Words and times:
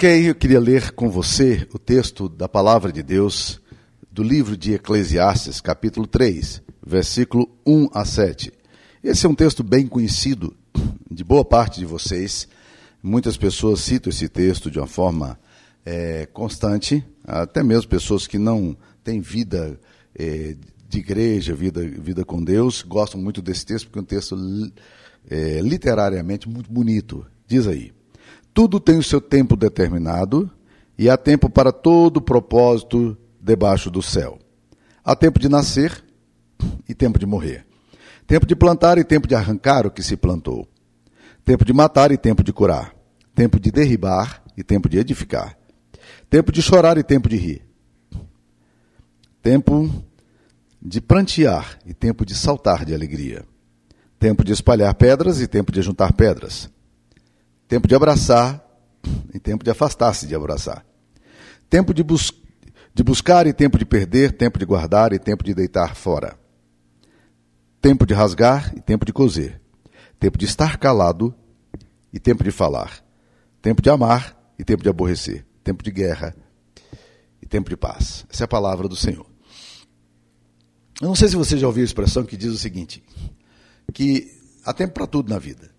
Ok, 0.00 0.30
eu 0.30 0.34
queria 0.34 0.58
ler 0.58 0.92
com 0.92 1.10
você 1.10 1.68
o 1.74 1.78
texto 1.78 2.26
da 2.26 2.48
palavra 2.48 2.90
de 2.90 3.02
Deus 3.02 3.60
do 4.10 4.22
livro 4.22 4.56
de 4.56 4.72
Eclesiastes, 4.72 5.60
capítulo 5.60 6.06
3, 6.06 6.62
versículo 6.82 7.46
1 7.66 7.90
a 7.92 8.02
7. 8.06 8.50
Esse 9.04 9.26
é 9.26 9.28
um 9.28 9.34
texto 9.34 9.62
bem 9.62 9.86
conhecido 9.86 10.56
de 11.10 11.22
boa 11.22 11.44
parte 11.44 11.80
de 11.80 11.84
vocês. 11.84 12.48
Muitas 13.02 13.36
pessoas 13.36 13.80
citam 13.80 14.08
esse 14.08 14.26
texto 14.26 14.70
de 14.70 14.78
uma 14.78 14.86
forma 14.86 15.38
é, 15.84 16.24
constante, 16.32 17.04
até 17.22 17.62
mesmo 17.62 17.90
pessoas 17.90 18.26
que 18.26 18.38
não 18.38 18.74
têm 19.04 19.20
vida 19.20 19.78
é, 20.18 20.56
de 20.88 20.98
igreja, 20.98 21.54
vida, 21.54 21.82
vida 21.86 22.24
com 22.24 22.42
Deus, 22.42 22.80
gostam 22.80 23.20
muito 23.20 23.42
desse 23.42 23.66
texto, 23.66 23.84
porque 23.88 23.98
é 23.98 24.00
um 24.00 24.04
texto 24.06 24.72
é, 25.28 25.60
literariamente 25.60 26.48
muito 26.48 26.72
bonito. 26.72 27.26
Diz 27.46 27.66
aí. 27.66 27.92
Tudo 28.52 28.80
tem 28.80 28.98
o 28.98 29.02
seu 29.02 29.20
tempo 29.20 29.56
determinado 29.56 30.50
e 30.98 31.08
há 31.08 31.16
tempo 31.16 31.48
para 31.48 31.72
todo 31.72 32.20
propósito 32.20 33.16
debaixo 33.40 33.90
do 33.90 34.02
céu. 34.02 34.38
Há 35.04 35.14
tempo 35.14 35.38
de 35.38 35.48
nascer 35.48 36.04
e 36.88 36.94
tempo 36.94 37.18
de 37.18 37.26
morrer. 37.26 37.66
Tempo 38.26 38.46
de 38.46 38.54
plantar 38.54 38.98
e 38.98 39.04
tempo 39.04 39.26
de 39.26 39.34
arrancar 39.34 39.86
o 39.86 39.90
que 39.90 40.02
se 40.02 40.16
plantou. 40.16 40.68
Tempo 41.44 41.64
de 41.64 41.72
matar 41.72 42.12
e 42.12 42.18
tempo 42.18 42.42
de 42.42 42.52
curar. 42.52 42.94
Tempo 43.34 43.58
de 43.58 43.70
derribar 43.70 44.42
e 44.56 44.62
tempo 44.62 44.88
de 44.88 44.98
edificar. 44.98 45.56
Tempo 46.28 46.52
de 46.52 46.60
chorar 46.60 46.98
e 46.98 47.02
tempo 47.02 47.28
de 47.28 47.36
rir. 47.36 47.62
Tempo 49.42 49.90
de 50.82 51.00
prantear 51.00 51.78
e 51.86 51.94
tempo 51.94 52.26
de 52.26 52.34
saltar 52.34 52.84
de 52.84 52.92
alegria. 52.92 53.44
Tempo 54.18 54.44
de 54.44 54.52
espalhar 54.52 54.94
pedras 54.94 55.40
e 55.40 55.46
tempo 55.46 55.72
de 55.72 55.80
juntar 55.80 56.12
pedras 56.12 56.68
Tempo 57.70 57.86
de 57.86 57.94
abraçar 57.94 58.66
e 59.32 59.38
tempo 59.38 59.62
de 59.62 59.70
afastar-se 59.70 60.26
de 60.26 60.34
abraçar. 60.34 60.84
Tempo 61.68 61.94
de, 61.94 62.02
bus 62.02 62.32
de 62.92 63.04
buscar 63.04 63.46
e 63.46 63.52
tempo 63.52 63.78
de 63.78 63.84
perder, 63.84 64.32
tempo 64.36 64.58
de 64.58 64.64
guardar 64.64 65.12
e 65.12 65.20
tempo 65.20 65.44
de 65.44 65.54
deitar 65.54 65.94
fora. 65.94 66.36
Tempo 67.80 68.04
de 68.04 68.12
rasgar 68.12 68.76
e 68.76 68.80
tempo 68.80 69.04
de 69.04 69.12
coser. 69.12 69.60
Tempo 70.18 70.36
de 70.36 70.46
estar 70.46 70.78
calado 70.78 71.32
e 72.12 72.18
tempo 72.18 72.42
de 72.42 72.50
falar. 72.50 73.04
Tempo 73.62 73.80
de 73.80 73.88
amar 73.88 74.36
e 74.58 74.64
tempo 74.64 74.82
de 74.82 74.88
aborrecer. 74.88 75.46
Tempo 75.62 75.84
de 75.84 75.92
guerra 75.92 76.34
e 77.40 77.46
tempo 77.46 77.70
de 77.70 77.76
paz. 77.76 78.26
Essa 78.28 78.42
é 78.42 78.46
a 78.46 78.48
palavra 78.48 78.88
do 78.88 78.96
Senhor. 78.96 79.26
Eu 81.00 81.06
não 81.06 81.14
sei 81.14 81.28
se 81.28 81.36
você 81.36 81.56
já 81.56 81.68
ouviu 81.68 81.82
a 81.82 81.84
expressão 81.84 82.24
que 82.24 82.36
diz 82.36 82.50
o 82.50 82.58
seguinte: 82.58 83.00
que 83.94 84.28
há 84.64 84.72
tempo 84.72 84.94
para 84.94 85.06
tudo 85.06 85.30
na 85.30 85.38
vida. 85.38 85.78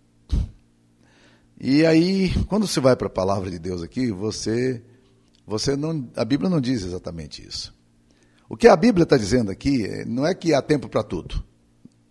E 1.63 1.85
aí, 1.85 2.33
quando 2.45 2.65
você 2.65 2.79
vai 2.79 2.95
para 2.95 3.05
a 3.05 3.09
palavra 3.09 3.51
de 3.51 3.59
Deus 3.59 3.83
aqui, 3.83 4.11
você, 4.11 4.81
você 5.45 5.75
não, 5.75 6.09
a 6.15 6.25
Bíblia 6.25 6.49
não 6.49 6.59
diz 6.59 6.83
exatamente 6.83 7.47
isso. 7.47 7.71
O 8.49 8.57
que 8.57 8.67
a 8.67 8.75
Bíblia 8.75 9.03
está 9.03 9.15
dizendo 9.15 9.51
aqui 9.51 9.85
é, 9.85 10.03
não 10.03 10.25
é 10.25 10.33
que 10.33 10.55
há 10.55 10.61
tempo 10.63 10.89
para 10.89 11.03
tudo. 11.03 11.43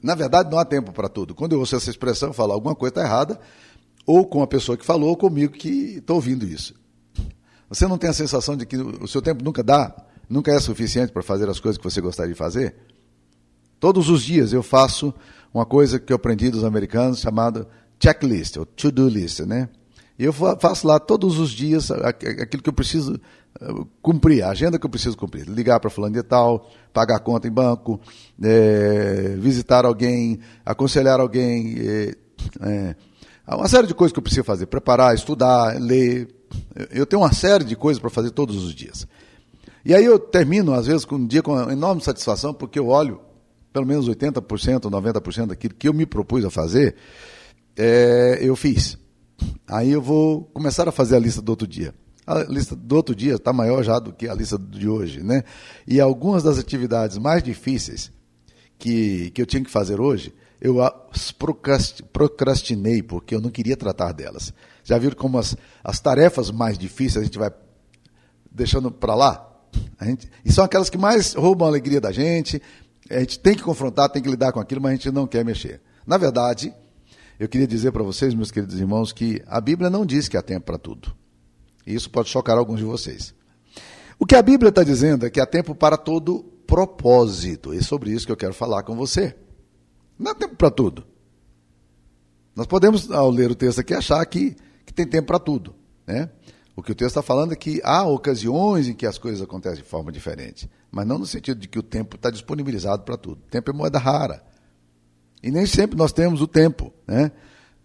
Na 0.01 0.15
verdade, 0.15 0.49
não 0.53 0.57
há 0.57 0.65
tempo 0.65 0.93
para 0.93 1.09
tudo. 1.09 1.35
Quando 1.35 1.53
eu 1.53 1.59
ouço 1.59 1.75
essa 1.75 1.91
expressão, 1.91 2.33
falo 2.33 2.53
alguma 2.53 2.77
coisa 2.77 2.93
está 2.93 3.03
errada, 3.03 3.41
ou 4.07 4.25
com 4.25 4.41
a 4.41 4.47
pessoa 4.47 4.79
que 4.79 4.87
falou, 4.87 5.09
ou 5.09 5.17
comigo 5.17 5.53
que 5.53 5.97
estou 5.97 6.15
ouvindo 6.15 6.47
isso. 6.47 6.73
Você 7.69 7.89
não 7.89 7.99
tem 7.99 8.09
a 8.09 8.15
sensação 8.15 8.57
de 8.57 8.65
que 8.65 8.77
o 8.77 9.09
seu 9.09 9.21
tempo 9.21 9.43
nunca 9.43 9.65
dá, 9.65 9.93
nunca 10.29 10.53
é 10.53 10.61
suficiente 10.61 11.13
para 11.13 11.25
fazer 11.25 11.49
as 11.49 11.59
coisas 11.59 11.77
que 11.77 11.83
você 11.83 12.01
gostaria 12.01 12.33
de 12.33 12.39
fazer? 12.39 12.77
Todos 13.81 14.09
os 14.11 14.23
dias 14.23 14.53
eu 14.53 14.63
faço 14.63 15.13
uma 15.53 15.67
coisa 15.67 15.99
que 15.99 16.13
eu 16.13 16.17
aprendi 16.17 16.51
dos 16.51 16.63
americanos 16.63 17.19
chamada 17.19 17.67
checklist, 18.03 18.57
ou 18.57 18.67
to-do 18.67 19.09
list, 19.09 19.41
né? 19.41 19.69
E 20.19 20.25
eu 20.25 20.33
faço 20.33 20.87
lá 20.87 20.99
todos 20.99 21.39
os 21.39 21.51
dias 21.51 21.91
aquilo 21.91 22.63
que 22.63 22.69
eu 22.69 22.75
preciso 22.75 23.19
uh, 23.63 23.87
cumprir, 24.03 24.43
a 24.43 24.51
agenda 24.51 24.79
que 24.79 24.85
eu 24.85 24.91
preciso 24.91 25.17
cumprir. 25.17 25.49
Ligar 25.49 25.81
para 25.81 25.89
fulano 25.89 26.15
de 26.15 26.23
tal, 26.23 26.71
pagar 26.93 27.21
conta 27.21 27.49
em 27.49 27.51
banco, 27.51 27.99
é, 28.43 29.35
visitar 29.39 29.87
alguém, 29.87 30.39
aconselhar 30.65 31.21
alguém, 31.21 31.75
é, 31.79 32.15
é, 32.61 32.97
uma 33.55 33.67
série 33.67 33.87
de 33.87 33.95
coisas 33.95 34.13
que 34.13 34.19
eu 34.19 34.23
preciso 34.23 34.45
fazer, 34.45 34.67
preparar, 34.67 35.15
estudar, 35.15 35.81
ler. 35.81 36.29
Eu 36.91 37.07
tenho 37.07 37.23
uma 37.23 37.33
série 37.33 37.65
de 37.65 37.75
coisas 37.75 37.99
para 37.99 38.11
fazer 38.11 38.31
todos 38.31 38.63
os 38.63 38.75
dias. 38.75 39.07
E 39.83 39.95
aí 39.95 40.05
eu 40.05 40.19
termino, 40.19 40.75
às 40.75 40.87
vezes, 40.87 41.07
com 41.07 41.15
um 41.15 41.27
dia 41.27 41.43
com 41.43 41.59
enorme 41.71 42.03
satisfação, 42.03 42.53
porque 42.53 42.79
eu 42.79 42.89
olho 42.89 43.21
pelo 43.73 43.87
menos 43.87 44.09
80%, 44.09 44.83
90% 44.83 45.47
daquilo 45.47 45.75
que 45.75 45.89
eu 45.89 45.95
me 45.95 46.05
propus 46.05 46.45
a 46.45 46.51
fazer, 46.51 46.97
é, 47.77 48.39
eu 48.41 48.57
fiz. 48.57 48.99
Aí 49.67 49.91
eu 49.91 50.03
vou 50.03 50.45
começar 50.53 50.89
a 50.89 50.93
fazer 50.93 51.17
a 51.17 51.19
lista 51.19 51.41
do 51.41 51.51
outro 51.51 51.67
dia. 51.67 51.95
A 52.27 52.45
lista 52.45 52.77
do 52.77 52.97
outro 52.97 53.15
dia 53.15 53.35
está 53.35 53.53
maior 53.53 53.83
já 53.83 53.99
do 53.99 54.13
que 54.13 54.29
a 54.29 54.35
lista 54.35 54.59
de 54.59 54.89
hoje, 54.89 55.23
né? 55.23 55.43
E 55.87 56.01
algumas 56.01 56.43
das 56.43 56.59
atividades 56.59 57.19
mais 57.19 57.43
difíceis 57.43 58.13
que, 58.79 59.31
que 59.31 59.43
eu 59.43 59.47
tinha 59.47 59.63
que 59.65 59.71
fazer 59.71 60.01
hoje, 60.01 60.35
eu 60.61 60.77
procrastinei, 62.13 63.03
porque 63.03 63.35
eu 63.35 63.41
não 63.41 63.51
queria 63.51 63.77
tratar 63.77 64.13
delas. 64.13 64.53
Já 64.85 64.99
viram 64.99 65.17
como 65.17 65.39
as, 65.39 65.57
as 65.83 66.01
tarefas 66.01 66.51
mais 66.51 66.77
difíceis 66.77 67.23
a 67.23 67.25
gente 67.25 67.39
vai 67.39 67.51
deixando 68.51 68.91
para 68.91 69.15
lá? 69.15 69.47
A 69.99 70.05
gente, 70.05 70.29
e 70.45 70.53
são 70.53 70.65
aquelas 70.65 70.91
que 70.91 70.99
mais 70.99 71.35
roubam 71.35 71.67
a 71.67 71.71
alegria 71.71 72.01
da 72.01 72.13
gente, 72.13 72.61
a 73.09 73.21
gente 73.21 73.39
tem 73.39 73.55
que 73.55 73.63
confrontar, 73.63 74.09
tem 74.09 74.23
que 74.23 74.29
lidar 74.29 74.53
com 74.53 74.61
aquilo, 74.61 74.81
mas 74.81 74.93
a 74.93 74.95
gente 74.95 75.11
não 75.11 75.27
quer 75.27 75.45
mexer. 75.45 75.81
Na 76.07 76.17
verdade, 76.17 76.75
eu 77.41 77.49
queria 77.49 77.67
dizer 77.67 77.91
para 77.91 78.03
vocês, 78.03 78.35
meus 78.35 78.51
queridos 78.51 78.79
irmãos, 78.79 79.15
que 79.15 79.43
a 79.47 79.59
Bíblia 79.63 79.89
não 79.89 80.05
diz 80.05 80.29
que 80.29 80.37
há 80.37 80.43
tempo 80.43 80.67
para 80.67 80.77
tudo. 80.77 81.17
E 81.87 81.95
isso 81.95 82.11
pode 82.11 82.29
chocar 82.29 82.59
alguns 82.59 82.79
de 82.79 82.85
vocês. 82.85 83.35
O 84.19 84.27
que 84.27 84.37
a 84.37 84.43
Bíblia 84.43 84.69
está 84.69 84.85
dizendo 84.85 85.25
é 85.25 85.31
que 85.31 85.41
há 85.41 85.47
tempo 85.47 85.75
para 85.75 85.97
todo 85.97 86.45
propósito. 86.67 87.73
E 87.73 87.79
é 87.79 87.83
sobre 87.83 88.11
isso 88.11 88.27
que 88.27 88.33
eu 88.33 88.37
quero 88.37 88.53
falar 88.53 88.83
com 88.83 88.95
você. 88.95 89.35
Não 90.19 90.33
há 90.33 90.35
tempo 90.35 90.55
para 90.55 90.71
tudo. 90.71 91.07
Nós 92.55 92.67
podemos, 92.67 93.11
ao 93.11 93.31
ler 93.31 93.51
o 93.51 93.55
texto 93.55 93.79
aqui, 93.79 93.95
achar 93.95 94.23
que, 94.27 94.55
que 94.85 94.93
tem 94.93 95.07
tempo 95.07 95.29
para 95.29 95.39
tudo. 95.39 95.75
Né? 96.07 96.29
O 96.77 96.83
que 96.83 96.93
o 96.93 96.95
texto 96.95 97.13
está 97.13 97.23
falando 97.23 97.55
é 97.55 97.57
que 97.57 97.81
há 97.83 98.07
ocasiões 98.07 98.87
em 98.87 98.93
que 98.93 99.07
as 99.07 99.17
coisas 99.17 99.41
acontecem 99.41 99.83
de 99.83 99.89
forma 99.89 100.13
diferente. 100.13 100.71
Mas 100.91 101.07
não 101.07 101.19
no 101.19 101.25
sentido 101.25 101.59
de 101.59 101.69
que 101.69 101.79
o 101.79 101.83
tempo 101.83 102.17
está 102.17 102.29
disponibilizado 102.31 103.03
para 103.03 103.17
tudo. 103.17 103.39
O 103.39 103.51
tempo 103.51 103.71
é 103.71 103.73
moeda 103.73 103.99
rara. 103.99 104.50
E 105.43 105.51
nem 105.51 105.67
sempre 105.67 105.97
nós 105.97 106.13
temos 106.13 106.43
o 106.43 106.47
tempo, 106.47 106.93
né? 107.07 107.33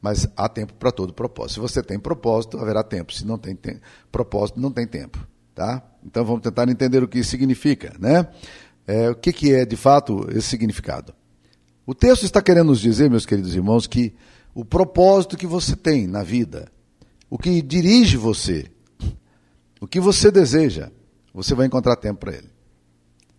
Mas 0.02 0.28
há 0.36 0.48
tempo 0.48 0.74
para 0.74 0.92
todo 0.92 1.14
propósito. 1.14 1.54
Se 1.56 1.60
você 1.60 1.82
tem 1.82 1.98
propósito, 1.98 2.60
haverá 2.60 2.84
tempo. 2.84 3.14
Se 3.14 3.26
não 3.26 3.38
tem 3.38 3.56
te 3.56 3.80
propósito, 4.12 4.60
não 4.60 4.72
tem 4.72 4.86
tempo, 4.86 5.26
tá? 5.54 5.84
Então 6.06 6.24
vamos 6.24 6.42
tentar 6.42 6.70
entender 6.70 7.02
o 7.04 7.08
que 7.08 7.20
isso 7.20 7.32
significa, 7.32 7.94
né? 8.00 8.28
É, 8.86 9.10
o 9.10 9.16
que, 9.16 9.34
que 9.34 9.54
é 9.54 9.66
de 9.66 9.76
fato 9.76 10.28
esse 10.30 10.48
significado? 10.48 11.14
O 11.86 11.96
texto 11.96 12.24
está 12.24 12.42
querendo 12.42 12.68
nos 12.68 12.80
dizer, 12.80 13.10
meus 13.10 13.26
queridos 13.26 13.56
irmãos, 13.56 13.88
que 13.88 14.14
o 14.54 14.64
propósito 14.64 15.38
que 15.38 15.48
você 15.48 15.76
tem 15.76 16.08
na 16.08 16.24
vida, 16.24 16.72
o 17.30 17.38
que 17.38 17.62
dirige 17.62 18.18
você, 18.18 18.72
o 19.82 19.88
que 19.88 20.00
você 20.00 20.32
deseja, 20.32 20.92
você 21.34 21.54
vai 21.54 21.66
encontrar 21.66 21.96
tempo 21.96 22.22
para 22.22 22.34
ele. 22.34 22.50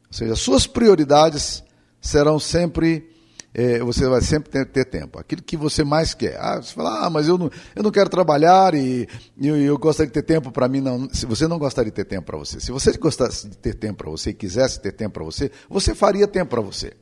Ou 0.08 0.12
seja, 0.12 0.36
suas 0.36 0.66
prioridades 0.66 1.64
serão 2.00 2.38
sempre 2.38 3.08
é, 3.54 3.78
você 3.80 4.06
vai 4.06 4.20
sempre 4.20 4.50
ter, 4.50 4.66
ter, 4.66 4.84
tempo. 4.84 5.18
Aquilo 5.18 5.42
que 5.42 5.56
você 5.56 5.82
mais 5.82 6.12
quer. 6.12 6.36
Ah, 6.38 6.60
você 6.60 6.74
fala, 6.74 7.06
ah, 7.06 7.10
mas 7.10 7.26
eu 7.26 7.38
não, 7.38 7.50
eu 7.74 7.82
não 7.82 7.90
quero 7.90 8.10
trabalhar 8.10 8.74
e, 8.74 9.08
eu, 9.40 9.56
eu, 9.56 9.78
gostaria 9.78 10.08
de 10.08 10.12
ter 10.12 10.22
tempo 10.22 10.52
para 10.52 10.68
mim. 10.68 10.80
Não, 10.80 11.08
se 11.12 11.24
você 11.24 11.48
não 11.48 11.58
gostaria 11.58 11.90
de 11.90 11.94
ter 11.94 12.04
tempo 12.04 12.26
para 12.26 12.36
você, 12.36 12.60
se 12.60 12.70
você 12.70 12.92
gostasse 12.98 13.48
de 13.48 13.56
ter 13.56 13.74
tempo 13.74 14.04
para 14.04 14.10
você 14.10 14.30
e 14.30 14.34
quisesse 14.34 14.80
ter 14.80 14.92
tempo 14.92 15.14
para 15.14 15.24
você, 15.24 15.50
você 15.68 15.94
faria 15.94 16.26
tempo 16.26 16.50
para 16.50 16.60
você. 16.60 16.92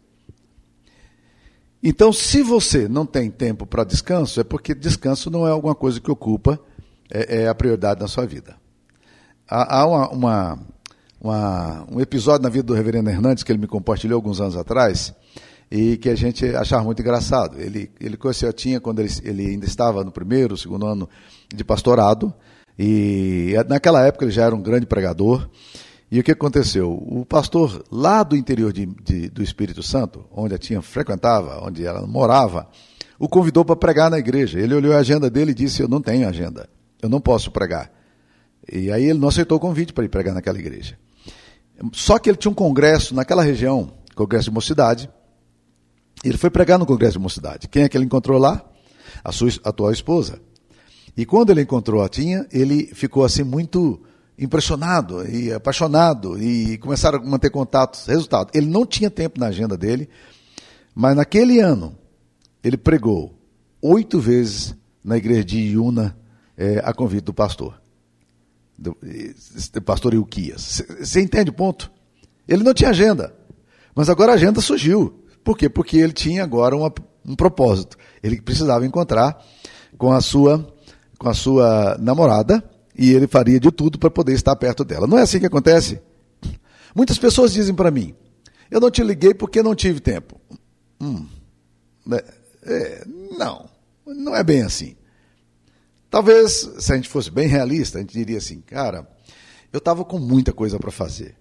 Então, 1.83 2.13
se 2.13 2.43
você 2.43 2.89
não 2.89 3.05
tem 3.05 3.31
tempo 3.31 3.67
para 3.67 3.85
descanso, 3.85 4.41
é 4.41 4.45
porque 4.45 4.75
descanso 4.75 5.29
não 5.31 5.47
é 5.47 5.51
alguma 5.51 5.75
coisa 5.75 6.01
que 6.01 6.11
ocupa 6.11 6.59
é, 7.11 7.43
é 7.43 7.49
a 7.49 7.55
prioridade 7.55 8.01
na 8.01 8.09
sua 8.09 8.25
vida. 8.25 8.57
Há, 9.47 9.81
há 9.81 9.87
uma, 9.87 10.09
uma, 10.09 10.59
uma, 11.21 11.87
um 11.91 12.01
episódio 12.01 12.43
na 12.43 12.49
vida 12.49 12.65
do 12.65 12.75
reverendo 12.75 13.11
Hernandes 13.11 13.45
que 13.45 13.53
ele 13.53 13.59
me 13.59 13.67
compartilhou 13.67 14.17
alguns 14.17 14.41
anos 14.41 14.57
atrás, 14.57 15.13
e 15.71 15.97
que 15.97 16.09
a 16.09 16.15
gente 16.15 16.45
achava 16.57 16.85
muito 16.85 17.01
engraçado. 17.01 17.61
Ele, 17.61 17.91
ele 18.01 18.17
conheceu 18.17 18.49
a 18.49 18.53
Tinha 18.53 18.81
quando 18.81 19.01
ele, 19.01 19.11
ele 19.23 19.47
ainda 19.47 19.67
estava 19.67 20.05
no 20.05 20.13
primeiro, 20.13 20.57
segundo 20.57 20.87
ano 20.87 21.09
de 21.53 21.65
pastorado, 21.65 22.33
e 22.79 23.55
naquela 23.69 24.07
época 24.07 24.25
ele 24.25 24.33
já 24.33 24.45
era 24.45 24.55
um 24.55 24.63
grande 24.63 24.87
pregador. 24.87 25.49
E 26.11 26.21
o 26.21 26.23
que 26.23 26.33
aconteceu? 26.33 26.93
O 26.93 27.25
pastor 27.25 27.85
lá 27.91 28.23
do 28.23 28.37
interior 28.37 28.73
de, 28.73 28.87
de, 28.87 29.29
do 29.29 29.43
Espírito 29.43 29.83
Santo, 29.83 30.25
onde 30.31 30.55
a 30.55 30.59
Tinha 30.59 30.81
frequentava, 30.83 31.65
onde 31.65 31.85
ela 31.85 32.07
morava, 32.07 32.69
o 33.19 33.29
convidou 33.29 33.65
para 33.65 33.77
pregar 33.77 34.11
na 34.11 34.19
igreja. 34.19 34.61
Ele 34.61 34.75
olhou 34.75 34.93
a 34.93 34.99
agenda 34.99 35.31
dele 35.31 35.53
e 35.53 35.55
disse: 35.55 35.83
Eu 35.83 35.89
não 35.89 36.01
tenho 36.01 36.29
agenda, 36.29 36.69
eu 37.03 37.09
não 37.09 37.21
posso 37.21 37.51
pregar. 37.51 37.91
E 38.71 38.91
aí 38.91 39.05
ele 39.05 39.19
não 39.19 39.29
aceitou 39.29 39.59
o 39.59 39.61
convite 39.61 39.93
para 39.93 40.05
ir 40.05 40.09
pregar 40.09 40.35
naquela 40.35 40.59
igreja. 40.59 40.97
Só 41.93 42.19
que 42.19 42.31
ele 42.31 42.37
tinha 42.37 42.51
um 42.51 42.55
congresso 42.55 43.15
naquela 43.15 43.43
região, 43.43 43.93
congresso 44.15 44.45
de 44.45 44.55
mocidade, 44.55 45.11
ele 46.29 46.39
foi 46.39 46.51
pregar 46.51 46.79
no 46.79 46.87
Congresso 46.87 47.15
de 47.15 47.19
Mocidade. 47.19 47.69
Quem 47.69 47.83
é 47.83 47.89
que 47.89 47.97
ele 47.97 48.05
encontrou 48.05 48.39
lá? 48.39 48.65
A 49.23 49.33
sua 49.33 49.51
atual 49.65 49.93
esposa. 49.93 50.41
E 51.17 51.25
quando 51.25 51.51
ele 51.51 51.63
encontrou 51.63 52.03
a 52.03 52.09
Tinha, 52.09 52.47
ele 52.51 52.87
ficou 52.95 53.25
assim 53.25 53.45
muito 53.45 54.03
impressionado 54.39 55.25
e 55.29 55.53
apaixonado 55.53 56.43
e 56.43 56.77
começaram 56.79 57.19
a 57.21 57.25
manter 57.25 57.51
contatos. 57.51 58.07
Resultado, 58.07 58.51
ele 58.53 58.67
não 58.67 58.85
tinha 58.85 59.11
tempo 59.11 59.39
na 59.39 59.47
agenda 59.47 59.77
dele, 59.77 60.09
mas 60.95 61.15
naquele 61.17 61.61
ano 61.61 61.97
ele 62.63 62.77
pregou 62.77 63.39
oito 63.81 64.19
vezes 64.19 64.75
na 65.05 65.17
igreja 65.17 65.45
de 65.45 65.59
Iuna 65.59 66.17
é, 66.57 66.81
a 66.85 66.93
convite 66.93 67.25
do 67.25 67.35
pastor, 67.35 67.81
do, 68.77 68.97
do 69.73 69.83
pastor 69.83 70.15
Ilquias. 70.15 70.83
Você 70.99 71.21
entende 71.21 71.51
o 71.51 71.55
ponto? 71.55 71.93
Ele 72.49 72.63
não 72.65 72.75
tinha 72.75 72.91
agenda, 72.91 73.35
mas 73.95 74.09
agora 74.09 74.33
a 74.33 74.35
agenda 74.35 74.61
surgiu. 74.61 75.24
Por 75.45 75.57
quê? 75.57 75.69
Porque 75.69 75.99
ele 75.99 76.13
tinha 76.13 76.43
agora 76.43 76.75
uma, 76.75 76.93
um 77.25 77.37
propósito. 77.37 77.97
Ele 78.23 78.41
precisava 78.41 78.87
encontrar 78.87 79.39
com 79.99 80.11
a 80.11 80.21
sua 80.21 80.67
com 81.19 81.29
a 81.29 81.35
sua 81.35 81.97
namorada 82.01 82.63
e 82.97 83.13
ele 83.13 83.27
faria 83.27 83.61
de 83.61 83.71
tudo 83.71 83.99
para 83.99 84.11
poder 84.11 84.33
estar 84.33 84.57
perto 84.57 84.85
dela. 84.85 85.07
Não 85.07 85.19
é 85.19 85.23
assim 85.23 85.39
que 85.39 85.47
acontece? 85.47 86.01
Muitas 86.95 87.19
pessoas 87.19 87.53
dizem 87.53 87.75
para 87.75 87.91
mim: 87.91 88.15
eu 88.71 88.81
não 88.81 88.91
te 88.91 89.03
liguei 89.03 89.35
porque 89.35 89.63
não 89.63 89.75
tive 89.75 90.01
tempo. 90.01 90.41
Hum, 91.01 91.27
é, 92.11 92.25
é, 92.63 93.05
não, 93.37 93.69
não 94.07 94.35
é 94.35 94.43
bem 94.43 94.63
assim. 94.63 94.97
Talvez, 96.11 96.71
se 96.79 96.93
a 96.93 96.97
gente 96.97 97.09
fosse 97.09 97.31
bem 97.31 97.49
realista, 97.49 97.99
a 97.99 98.01
gente 98.01 98.13
diria 98.13 98.39
assim, 98.39 98.61
cara, 98.61 99.09
eu 99.73 99.79
estava 99.79 100.05
com 100.05 100.19
muita 100.19 100.53
coisa 100.53 100.79
para 100.79 100.93
fazer. 100.93 101.35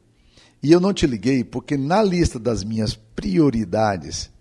E 0.64 0.72
eu 0.72 0.80
não 0.80 0.94
te 0.94 1.06
liguei 1.06 1.44
porque 1.44 1.76
na 1.76 2.02
lista 2.02 2.40
das 2.40 2.64
minhas 2.64 2.96
prioridades, 2.96 4.32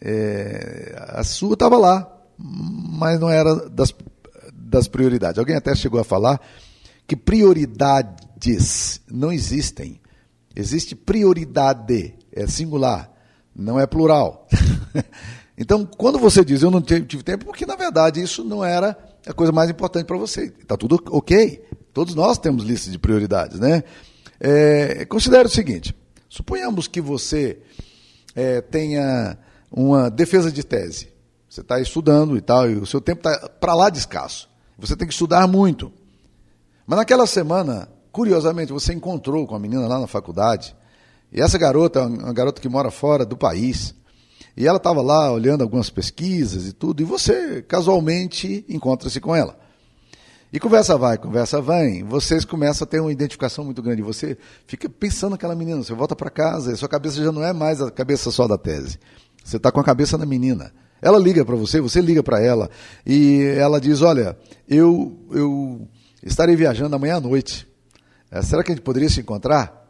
é, 0.00 0.94
a 1.08 1.24
sua 1.24 1.54
estava 1.54 1.76
lá, 1.76 2.10
mas 2.38 3.18
não 3.18 3.28
era 3.28 3.68
das 3.68 3.92
das 4.66 4.88
prioridades. 4.88 5.38
Alguém 5.38 5.56
até 5.56 5.74
chegou 5.74 6.00
a 6.00 6.04
falar 6.04 6.40
que 7.06 7.16
prioridades 7.16 9.00
não 9.10 9.32
existem. 9.32 10.00
Existe 10.54 10.94
prioridade, 10.94 12.14
é 12.32 12.46
singular, 12.46 13.10
não 13.54 13.78
é 13.78 13.86
plural. 13.86 14.48
então, 15.56 15.86
quando 15.86 16.18
você 16.18 16.44
diz 16.44 16.62
eu 16.62 16.70
não 16.70 16.80
tive 16.80 17.22
tempo, 17.22 17.44
porque 17.44 17.64
na 17.64 17.76
verdade 17.76 18.20
isso 18.20 18.42
não 18.42 18.64
era 18.64 18.96
a 19.26 19.32
coisa 19.32 19.52
mais 19.52 19.70
importante 19.70 20.06
para 20.06 20.16
você. 20.16 20.52
Está 20.60 20.76
tudo 20.76 21.02
ok. 21.10 21.64
Todos 21.92 22.14
nós 22.14 22.38
temos 22.38 22.64
lista 22.64 22.90
de 22.90 22.98
prioridades, 22.98 23.58
né? 23.58 23.84
É, 24.40 25.04
considere 25.06 25.46
o 25.46 25.50
seguinte: 25.50 25.94
suponhamos 26.28 26.88
que 26.88 27.00
você 27.00 27.58
é, 28.34 28.60
tenha 28.60 29.38
uma 29.70 30.10
defesa 30.10 30.50
de 30.52 30.62
tese. 30.64 31.08
Você 31.48 31.60
está 31.60 31.80
estudando 31.80 32.36
e 32.36 32.40
tal, 32.40 32.70
e 32.70 32.76
o 32.76 32.86
seu 32.86 33.00
tempo 33.00 33.26
está 33.26 33.48
para 33.48 33.74
lá 33.74 33.88
de 33.88 33.98
escasso. 33.98 34.48
Você 34.78 34.94
tem 34.94 35.08
que 35.08 35.14
estudar 35.14 35.46
muito. 35.46 35.90
Mas 36.86 36.98
naquela 36.98 37.26
semana, 37.26 37.88
curiosamente, 38.12 38.72
você 38.72 38.92
encontrou 38.92 39.46
com 39.46 39.54
a 39.54 39.58
menina 39.58 39.86
lá 39.86 39.98
na 39.98 40.06
faculdade. 40.06 40.76
E 41.32 41.40
essa 41.40 41.58
garota 41.58 42.00
é 42.00 42.06
uma 42.06 42.32
garota 42.32 42.60
que 42.60 42.68
mora 42.68 42.90
fora 42.90 43.24
do 43.24 43.36
país. 43.36 43.94
E 44.56 44.66
ela 44.66 44.76
estava 44.76 45.02
lá 45.02 45.32
olhando 45.32 45.62
algumas 45.62 45.90
pesquisas 45.90 46.66
e 46.66 46.72
tudo. 46.72 47.00
E 47.00 47.04
você, 47.04 47.62
casualmente, 47.62 48.64
encontra-se 48.68 49.20
com 49.20 49.34
ela. 49.34 49.58
E 50.52 50.60
conversa 50.60 50.96
vai, 50.96 51.18
conversa 51.18 51.60
vai. 51.60 52.02
Vocês 52.02 52.44
começam 52.44 52.84
a 52.84 52.88
ter 52.88 53.00
uma 53.00 53.12
identificação 53.12 53.64
muito 53.64 53.82
grande. 53.82 54.02
Você 54.02 54.38
fica 54.66 54.88
pensando 54.88 55.32
naquela 55.32 55.54
menina. 55.54 55.82
Você 55.82 55.92
volta 55.92 56.14
para 56.14 56.30
casa 56.30 56.72
e 56.72 56.76
sua 56.76 56.88
cabeça 56.88 57.22
já 57.22 57.32
não 57.32 57.42
é 57.42 57.52
mais 57.52 57.80
a 57.82 57.90
cabeça 57.90 58.30
só 58.30 58.46
da 58.46 58.56
tese. 58.56 58.98
Você 59.44 59.56
está 59.56 59.72
com 59.72 59.80
a 59.80 59.84
cabeça 59.84 60.16
na 60.16 60.24
menina. 60.24 60.72
Ela 61.02 61.18
liga 61.18 61.44
para 61.44 61.54
você, 61.56 61.80
você 61.80 62.00
liga 62.00 62.22
para 62.22 62.40
ela 62.40 62.70
e 63.04 63.42
ela 63.58 63.80
diz: 63.80 64.02
Olha, 64.02 64.36
eu, 64.68 65.18
eu 65.30 65.86
estarei 66.22 66.56
viajando 66.56 66.96
amanhã 66.96 67.16
à 67.16 67.20
noite. 67.20 67.68
É, 68.30 68.40
será 68.42 68.62
que 68.62 68.72
a 68.72 68.74
gente 68.74 68.84
poderia 68.84 69.08
se 69.08 69.20
encontrar? 69.20 69.88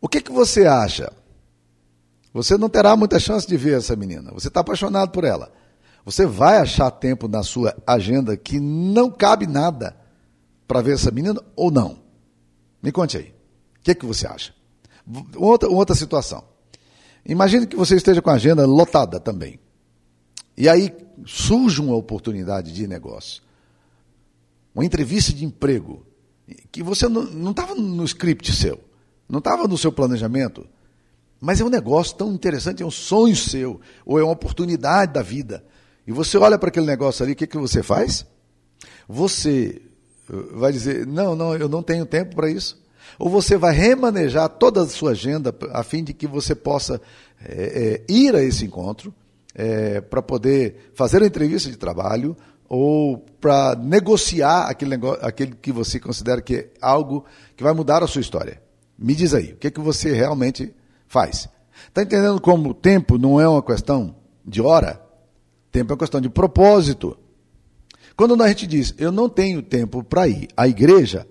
O 0.00 0.08
que, 0.08 0.20
que 0.20 0.32
você 0.32 0.66
acha? 0.66 1.12
Você 2.34 2.58
não 2.58 2.68
terá 2.68 2.94
muita 2.96 3.18
chance 3.18 3.46
de 3.46 3.56
ver 3.56 3.78
essa 3.78 3.96
menina. 3.96 4.30
Você 4.32 4.48
está 4.48 4.60
apaixonado 4.60 5.10
por 5.10 5.24
ela. 5.24 5.50
Você 6.06 6.24
vai 6.24 6.58
achar 6.58 6.88
tempo 6.92 7.26
na 7.26 7.42
sua 7.42 7.76
agenda 7.84 8.36
que 8.36 8.60
não 8.60 9.10
cabe 9.10 9.44
nada 9.44 9.96
para 10.68 10.80
ver 10.80 10.94
essa 10.94 11.10
menina 11.10 11.42
ou 11.56 11.68
não? 11.68 11.98
Me 12.80 12.92
conte 12.92 13.16
aí. 13.16 13.34
O 13.80 13.82
que, 13.82 13.92
que 13.92 14.06
você 14.06 14.24
acha? 14.24 14.54
Outra, 15.34 15.68
outra 15.68 15.96
situação. 15.96 16.44
Imagine 17.24 17.66
que 17.66 17.74
você 17.74 17.96
esteja 17.96 18.22
com 18.22 18.30
a 18.30 18.34
agenda 18.34 18.64
lotada 18.64 19.18
também. 19.18 19.58
E 20.56 20.68
aí 20.68 20.94
surge 21.26 21.80
uma 21.80 21.96
oportunidade 21.96 22.72
de 22.72 22.86
negócio, 22.86 23.42
uma 24.72 24.84
entrevista 24.84 25.32
de 25.32 25.44
emprego, 25.44 26.06
que 26.70 26.84
você 26.84 27.08
não 27.08 27.50
estava 27.50 27.74
no 27.74 28.04
script 28.04 28.52
seu, 28.52 28.80
não 29.28 29.40
estava 29.40 29.66
no 29.66 29.76
seu 29.76 29.90
planejamento, 29.90 30.66
mas 31.40 31.60
é 31.60 31.64
um 31.64 31.68
negócio 31.68 32.16
tão 32.16 32.32
interessante, 32.32 32.82
é 32.82 32.86
um 32.86 32.92
sonho 32.92 33.34
seu, 33.34 33.80
ou 34.04 34.20
é 34.20 34.22
uma 34.22 34.32
oportunidade 34.32 35.12
da 35.12 35.20
vida. 35.20 35.64
E 36.06 36.12
você 36.12 36.38
olha 36.38 36.58
para 36.58 36.68
aquele 36.68 36.86
negócio 36.86 37.24
ali, 37.24 37.32
o 37.32 37.36
que, 37.36 37.46
que 37.46 37.58
você 37.58 37.82
faz? 37.82 38.24
Você 39.08 39.82
eh, 40.30 40.34
vai 40.52 40.72
dizer: 40.72 41.06
não, 41.06 41.34
não, 41.34 41.54
eu 41.54 41.68
não 41.68 41.82
tenho 41.82 42.06
tempo 42.06 42.36
para 42.36 42.48
isso. 42.48 42.80
Ou 43.18 43.28
você 43.28 43.56
vai 43.56 43.74
remanejar 43.74 44.48
toda 44.48 44.82
a 44.82 44.86
sua 44.86 45.12
agenda 45.12 45.54
a 45.72 45.82
fim 45.82 46.04
de 46.04 46.12
que 46.12 46.26
você 46.26 46.54
possa 46.54 47.00
é, 47.40 48.04
é, 48.08 48.12
ir 48.12 48.34
a 48.34 48.42
esse 48.42 48.64
encontro 48.64 49.14
é, 49.54 50.00
para 50.00 50.20
poder 50.20 50.90
fazer 50.94 51.22
a 51.22 51.26
entrevista 51.26 51.70
de 51.70 51.76
trabalho 51.76 52.36
ou 52.68 53.18
para 53.40 53.76
negociar 53.76 54.68
aquele, 54.68 54.90
negócio, 54.90 55.24
aquele 55.24 55.54
que 55.54 55.72
você 55.72 56.00
considera 56.00 56.42
que 56.42 56.56
é 56.56 56.70
algo 56.80 57.24
que 57.56 57.62
vai 57.62 57.72
mudar 57.72 58.02
a 58.02 58.06
sua 58.06 58.20
história. 58.20 58.60
Me 58.98 59.14
diz 59.14 59.32
aí, 59.34 59.52
o 59.52 59.56
que, 59.56 59.70
que 59.70 59.80
você 59.80 60.12
realmente 60.12 60.74
faz? 61.06 61.48
Está 61.88 62.02
entendendo 62.02 62.40
como 62.40 62.70
o 62.70 62.74
tempo 62.74 63.18
não 63.18 63.40
é 63.40 63.48
uma 63.48 63.62
questão 63.62 64.16
de 64.44 64.60
hora? 64.60 65.05
Tempo 65.76 65.92
é 65.92 65.96
questão 65.98 66.22
de 66.22 66.30
propósito. 66.30 67.18
Quando 68.16 68.42
a 68.42 68.48
gente 68.48 68.66
diz, 68.66 68.94
eu 68.96 69.12
não 69.12 69.28
tenho 69.28 69.60
tempo 69.60 70.02
para 70.02 70.26
ir 70.26 70.48
à 70.56 70.66
igreja, 70.66 71.28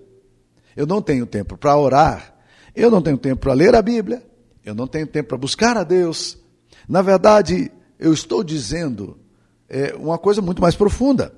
eu 0.76 0.86
não 0.86 1.02
tenho 1.02 1.26
tempo 1.26 1.56
para 1.56 1.76
orar, 1.76 2.32
eu 2.72 2.88
não 2.88 3.02
tenho 3.02 3.18
tempo 3.18 3.40
para 3.40 3.52
ler 3.54 3.74
a 3.74 3.82
Bíblia, 3.82 4.24
eu 4.64 4.72
não 4.72 4.86
tenho 4.86 5.04
tempo 5.04 5.30
para 5.30 5.36
buscar 5.36 5.76
a 5.76 5.82
Deus. 5.82 6.38
Na 6.88 7.02
verdade, 7.02 7.72
eu 7.98 8.12
estou 8.12 8.44
dizendo 8.44 9.18
é, 9.68 9.96
uma 9.96 10.16
coisa 10.16 10.40
muito 10.40 10.62
mais 10.62 10.76
profunda. 10.76 11.34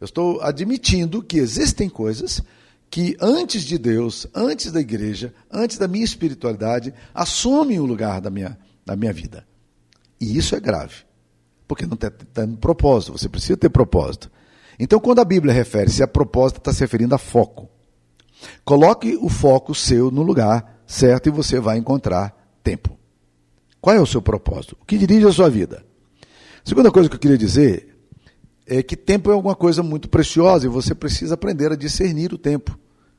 Eu 0.00 0.06
estou 0.06 0.40
admitindo 0.40 1.22
que 1.22 1.36
existem 1.36 1.86
coisas 1.86 2.40
que 2.88 3.14
antes 3.20 3.62
de 3.62 3.76
Deus, 3.76 4.26
antes 4.34 4.72
da 4.72 4.80
igreja, 4.80 5.34
antes 5.52 5.76
da 5.76 5.86
minha 5.86 6.06
espiritualidade, 6.06 6.94
assumem 7.12 7.78
o 7.78 7.84
lugar 7.84 8.22
da 8.22 8.30
minha, 8.30 8.58
da 8.86 8.96
minha 8.96 9.12
vida. 9.12 9.46
E 10.18 10.38
isso 10.38 10.56
é 10.56 10.60
grave, 10.60 11.04
porque 11.66 11.86
não 11.86 11.94
está 11.94 12.10
tendo 12.10 12.56
propósito, 12.58 13.12
você 13.12 13.28
precisa 13.28 13.56
ter 13.56 13.68
propósito. 13.68 14.30
Então, 14.78 15.00
quando 15.00 15.20
a 15.20 15.24
Bíblia 15.24 15.52
refere-se 15.52 16.02
a 16.02 16.08
propósito, 16.08 16.58
está 16.58 16.72
se 16.72 16.80
referindo 16.80 17.14
a 17.14 17.18
foco. 17.18 17.68
Coloque 18.64 19.16
o 19.20 19.28
foco 19.28 19.74
seu 19.74 20.10
no 20.10 20.22
lugar 20.22 20.82
certo 20.86 21.28
e 21.28 21.32
você 21.32 21.58
vai 21.58 21.78
encontrar 21.78 22.34
tempo. 22.62 22.96
Qual 23.80 23.94
é 23.94 24.00
o 24.00 24.06
seu 24.06 24.20
propósito? 24.20 24.76
O 24.80 24.84
que 24.84 24.98
dirige 24.98 25.26
a 25.26 25.32
sua 25.32 25.48
vida? 25.48 25.84
Segunda 26.64 26.90
coisa 26.90 27.08
que 27.08 27.14
eu 27.14 27.20
queria 27.20 27.38
dizer 27.38 27.96
é 28.66 28.82
que 28.82 28.96
tempo 28.96 29.30
é 29.30 29.34
alguma 29.34 29.54
coisa 29.54 29.82
muito 29.82 30.08
preciosa 30.08 30.66
e 30.66 30.68
você 30.68 30.94
precisa 30.94 31.34
aprender 31.34 31.70
a 31.70 31.76
discernir 31.76 32.32
o 32.32 32.38
tempo. 32.38 32.76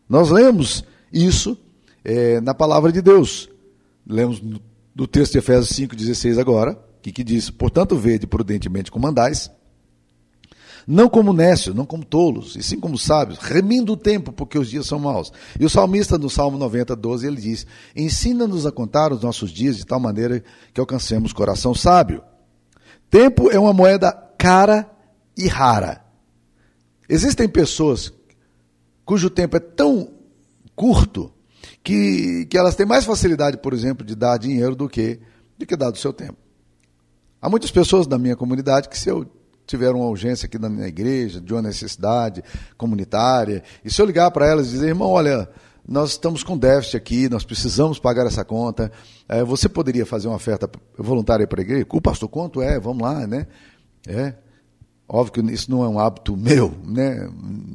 Nós 0.09 0.29
lemos 0.29 0.83
isso 1.11 1.57
é, 2.03 2.41
na 2.41 2.53
palavra 2.53 2.91
de 2.91 3.01
Deus. 3.01 3.49
Lemos 4.05 4.41
no, 4.95 5.07
texto 5.07 5.33
de 5.33 5.37
Efésios 5.39 5.69
5,16 5.69 6.39
agora, 6.39 6.77
que, 7.01 7.11
que 7.11 7.23
diz: 7.23 7.49
Portanto, 7.49 7.95
vede 7.95 8.27
prudentemente 8.27 8.91
como 8.91 9.07
andais, 9.07 9.51
não 10.87 11.09
como 11.09 11.33
nécios, 11.33 11.75
não 11.75 11.85
como 11.85 12.05
tolos, 12.05 12.55
e 12.55 12.63
sim 12.63 12.79
como 12.79 12.97
sábios, 12.97 13.39
remindo 13.39 13.91
o 13.91 13.97
tempo, 13.97 14.31
porque 14.31 14.57
os 14.57 14.69
dias 14.69 14.85
são 14.85 14.97
maus. 14.97 15.33
E 15.59 15.65
o 15.65 15.69
salmista, 15.69 16.17
no 16.17 16.29
Salmo 16.29 16.57
90, 16.57 16.95
12, 16.95 17.27
ele 17.27 17.41
diz: 17.41 17.67
Ensina-nos 17.95 18.65
a 18.65 18.71
contar 18.71 19.11
os 19.11 19.21
nossos 19.21 19.51
dias 19.51 19.75
de 19.75 19.85
tal 19.85 19.99
maneira 19.99 20.43
que 20.73 20.79
alcancemos 20.79 21.33
coração 21.33 21.75
sábio. 21.75 22.23
Tempo 23.09 23.51
é 23.51 23.59
uma 23.59 23.73
moeda 23.73 24.11
cara 24.37 24.89
e 25.37 25.47
rara. 25.47 26.03
Existem 27.09 27.47
pessoas 27.47 28.13
cujo 29.05 29.29
tempo 29.29 29.55
é 29.55 29.59
tão 29.59 30.09
curto 30.75 31.31
que, 31.83 32.45
que 32.49 32.57
elas 32.57 32.75
têm 32.75 32.85
mais 32.85 33.05
facilidade, 33.05 33.57
por 33.57 33.73
exemplo, 33.73 34.05
de 34.05 34.15
dar 34.15 34.37
dinheiro 34.37 34.75
do 34.75 34.89
que, 34.89 35.19
do 35.57 35.65
que 35.65 35.75
dar 35.75 35.89
do 35.89 35.97
seu 35.97 36.11
tempo. 36.11 36.37
Há 37.41 37.49
muitas 37.49 37.71
pessoas 37.71 38.07
da 38.07 38.17
minha 38.17 38.35
comunidade 38.35 38.89
que, 38.89 38.97
se 38.97 39.09
eu 39.09 39.25
tiveram 39.65 39.99
uma 39.99 40.09
urgência 40.09 40.45
aqui 40.45 40.57
na 40.57 40.69
minha 40.69 40.87
igreja, 40.87 41.41
de 41.41 41.53
uma 41.53 41.61
necessidade 41.61 42.43
comunitária, 42.77 43.61
e 43.83 43.91
se 43.91 44.01
eu 44.01 44.05
ligar 44.05 44.31
para 44.31 44.47
elas 44.47 44.67
e 44.67 44.71
dizer, 44.71 44.87
irmão, 44.87 45.09
olha, 45.09 45.47
nós 45.87 46.11
estamos 46.11 46.43
com 46.43 46.57
déficit 46.57 46.97
aqui, 46.97 47.29
nós 47.29 47.43
precisamos 47.43 47.99
pagar 47.99 48.25
essa 48.25 48.43
conta, 48.43 48.91
é, 49.27 49.43
você 49.43 49.69
poderia 49.69 50.05
fazer 50.05 50.27
uma 50.27 50.35
oferta 50.35 50.69
voluntária 50.97 51.45
para 51.45 51.61
a 51.61 51.63
igreja? 51.63 51.85
O 51.89 52.01
pastor, 52.01 52.27
quanto 52.27 52.61
é? 52.61 52.79
Vamos 52.79 53.03
lá, 53.03 53.27
né? 53.27 53.45
É. 54.07 54.33
Óbvio 55.07 55.45
que 55.45 55.53
isso 55.53 55.71
não 55.71 55.85
é 55.85 55.87
um 55.87 55.99
hábito 55.99 56.35
meu, 56.35 56.73
né? 56.83 57.29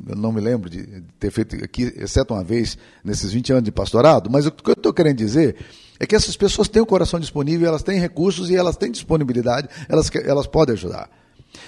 Eu 0.06 0.16
não 0.16 0.32
me 0.32 0.40
lembro 0.40 0.68
de 0.68 1.02
ter 1.18 1.30
feito 1.30 1.56
aqui, 1.64 1.90
exceto 1.96 2.34
uma 2.34 2.44
vez, 2.44 2.76
nesses 3.02 3.32
20 3.32 3.52
anos 3.52 3.64
de 3.64 3.72
pastorado, 3.72 4.28
mas 4.30 4.44
o 4.44 4.50
que 4.50 4.68
eu 4.68 4.74
estou 4.74 4.92
querendo 4.92 5.16
dizer 5.16 5.56
é 6.02 6.06
que 6.06 6.16
essas 6.16 6.36
pessoas 6.36 6.66
têm 6.66 6.82
o 6.82 6.86
coração 6.86 7.20
disponível, 7.20 7.68
elas 7.68 7.84
têm 7.84 7.96
recursos 7.96 8.50
e 8.50 8.56
elas 8.56 8.76
têm 8.76 8.90
disponibilidade, 8.90 9.68
elas, 9.88 10.10
elas 10.16 10.48
podem 10.48 10.72
ajudar. 10.72 11.08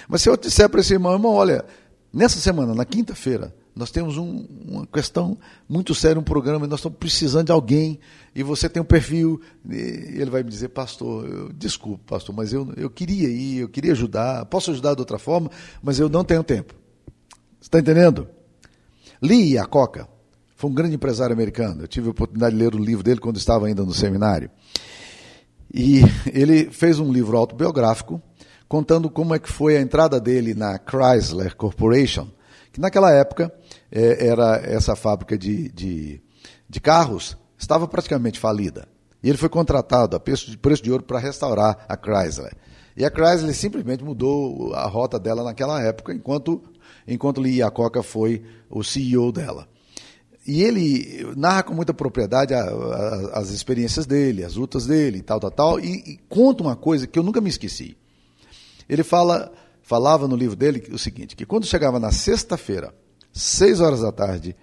Mas 0.09 0.23
se 0.23 0.29
eu 0.29 0.35
disser 0.35 0.67
para 0.67 0.81
esse 0.81 0.91
irmão, 0.91 1.13
irmão, 1.13 1.31
olha, 1.31 1.63
nessa 2.11 2.37
semana, 2.41 2.75
na 2.75 2.83
quinta-feira, 2.83 3.55
nós 3.73 3.91
temos 3.91 4.17
um, 4.17 4.45
uma 4.67 4.85
questão 4.87 5.37
muito 5.69 5.95
séria, 5.95 6.19
um 6.19 6.23
programa, 6.23 6.65
e 6.65 6.69
nós 6.69 6.79
estamos 6.79 6.97
precisando 6.97 7.45
de 7.45 7.53
alguém, 7.53 7.97
e 8.35 8.43
você 8.43 8.67
tem 8.67 8.81
um 8.81 8.85
perfil, 8.85 9.39
ele 9.69 10.29
vai 10.29 10.43
me 10.43 10.49
dizer, 10.49 10.67
pastor, 10.67 11.25
eu, 11.29 11.53
desculpe, 11.53 12.03
pastor, 12.05 12.35
mas 12.35 12.51
eu, 12.51 12.73
eu 12.75 12.89
queria 12.89 13.29
ir, 13.29 13.59
eu 13.59 13.69
queria 13.69 13.93
ajudar, 13.93 14.45
posso 14.47 14.69
ajudar 14.69 14.95
de 14.95 14.99
outra 14.99 15.17
forma, 15.17 15.49
mas 15.81 15.97
eu 15.97 16.09
não 16.09 16.25
tenho 16.25 16.43
tempo. 16.43 16.75
Está 17.61 17.79
entendendo? 17.79 18.27
Lee 19.21 19.53
Iacocca 19.53 20.09
foi 20.65 20.71
um 20.71 20.73
grande 20.73 20.95
empresário 20.95 21.33
americano. 21.33 21.83
Eu 21.83 21.87
tive 21.87 22.07
a 22.07 22.11
oportunidade 22.11 22.55
de 22.55 22.61
ler 22.61 22.73
o 22.73 22.79
livro 22.79 23.03
dele 23.03 23.19
quando 23.19 23.37
estava 23.37 23.67
ainda 23.67 23.83
no 23.83 23.93
seminário. 23.93 24.49
E 25.71 26.01
ele 26.33 26.71
fez 26.71 26.99
um 26.99 27.11
livro 27.11 27.37
autobiográfico 27.37 28.19
contando 28.67 29.09
como 29.09 29.35
é 29.35 29.39
que 29.39 29.51
foi 29.51 29.77
a 29.77 29.81
entrada 29.81 30.19
dele 30.19 30.55
na 30.55 30.79
Chrysler 30.79 31.55
Corporation, 31.55 32.27
que 32.71 32.81
naquela 32.81 33.11
época 33.11 33.53
é, 33.91 34.27
era 34.27 34.55
essa 34.63 34.95
fábrica 34.95 35.37
de, 35.37 35.69
de, 35.69 36.21
de, 36.67 36.79
carros, 36.79 37.37
estava 37.57 37.87
praticamente 37.87 38.39
falida. 38.39 38.87
E 39.21 39.29
ele 39.29 39.37
foi 39.37 39.49
contratado 39.49 40.15
a 40.15 40.19
preço 40.19 40.49
de, 40.49 40.57
preço 40.57 40.81
de 40.81 40.91
ouro 40.91 41.03
para 41.03 41.19
restaurar 41.19 41.85
a 41.87 41.95
Chrysler. 41.95 42.55
E 42.97 43.05
a 43.05 43.11
Chrysler 43.11 43.53
simplesmente 43.53 44.03
mudou 44.03 44.73
a 44.73 44.87
rota 44.87 45.19
dela 45.19 45.43
naquela 45.43 45.79
época, 45.79 46.11
enquanto, 46.11 46.63
enquanto 47.07 47.39
Lee 47.39 47.57
Iacocca 47.57 48.01
foi 48.01 48.43
o 48.67 48.83
CEO 48.83 49.31
dela. 49.31 49.67
E 50.47 50.61
ele 50.61 51.33
narra 51.35 51.63
com 51.63 51.73
muita 51.73 51.93
propriedade 51.93 52.53
a, 52.53 52.61
a, 52.61 53.39
as 53.39 53.49
experiências 53.49 54.05
dele, 54.05 54.43
as 54.43 54.55
lutas 54.55 54.85
dele, 54.85 55.21
tal, 55.21 55.39
tal, 55.39 55.51
tal, 55.51 55.79
e, 55.79 55.95
e 56.05 56.19
conta 56.29 56.63
uma 56.63 56.75
coisa 56.75 57.07
que 57.07 57.17
eu 57.17 57.23
nunca 57.23 57.41
me 57.41 57.49
esqueci. 57.49 57.97
Ele 58.87 59.03
fala 59.03 59.51
falava 59.81 60.27
no 60.27 60.35
livro 60.35 60.55
dele 60.55 60.83
o 60.91 60.97
seguinte, 60.97 61.35
que 61.35 61.45
quando 61.45 61.67
chegava 61.67 61.99
na 61.99 62.11
sexta-feira, 62.11 62.91
seis 63.31 63.79
horas 63.79 64.01
da 64.01 64.11
tarde, 64.11 64.55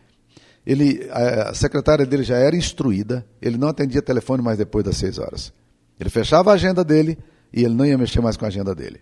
ele, 0.67 1.09
a 1.11 1.55
secretária 1.55 2.05
dele 2.05 2.25
já 2.25 2.37
era 2.37 2.57
instruída, 2.57 3.25
ele 3.41 3.57
não 3.57 3.69
atendia 3.69 4.03
telefone 4.03 4.43
mais 4.43 4.59
depois 4.59 4.85
das 4.85 4.97
seis 4.97 5.19
horas. 5.19 5.53
Ele 5.99 6.11
fechava 6.11 6.51
a 6.51 6.55
agenda 6.55 6.83
dele 6.83 7.17
e 7.53 7.65
ele 7.65 7.75
não 7.75 7.87
ia 7.87 7.97
mexer 7.97 8.21
mais 8.21 8.37
com 8.37 8.45
a 8.45 8.49
agenda 8.49 8.75
dele. 8.75 9.01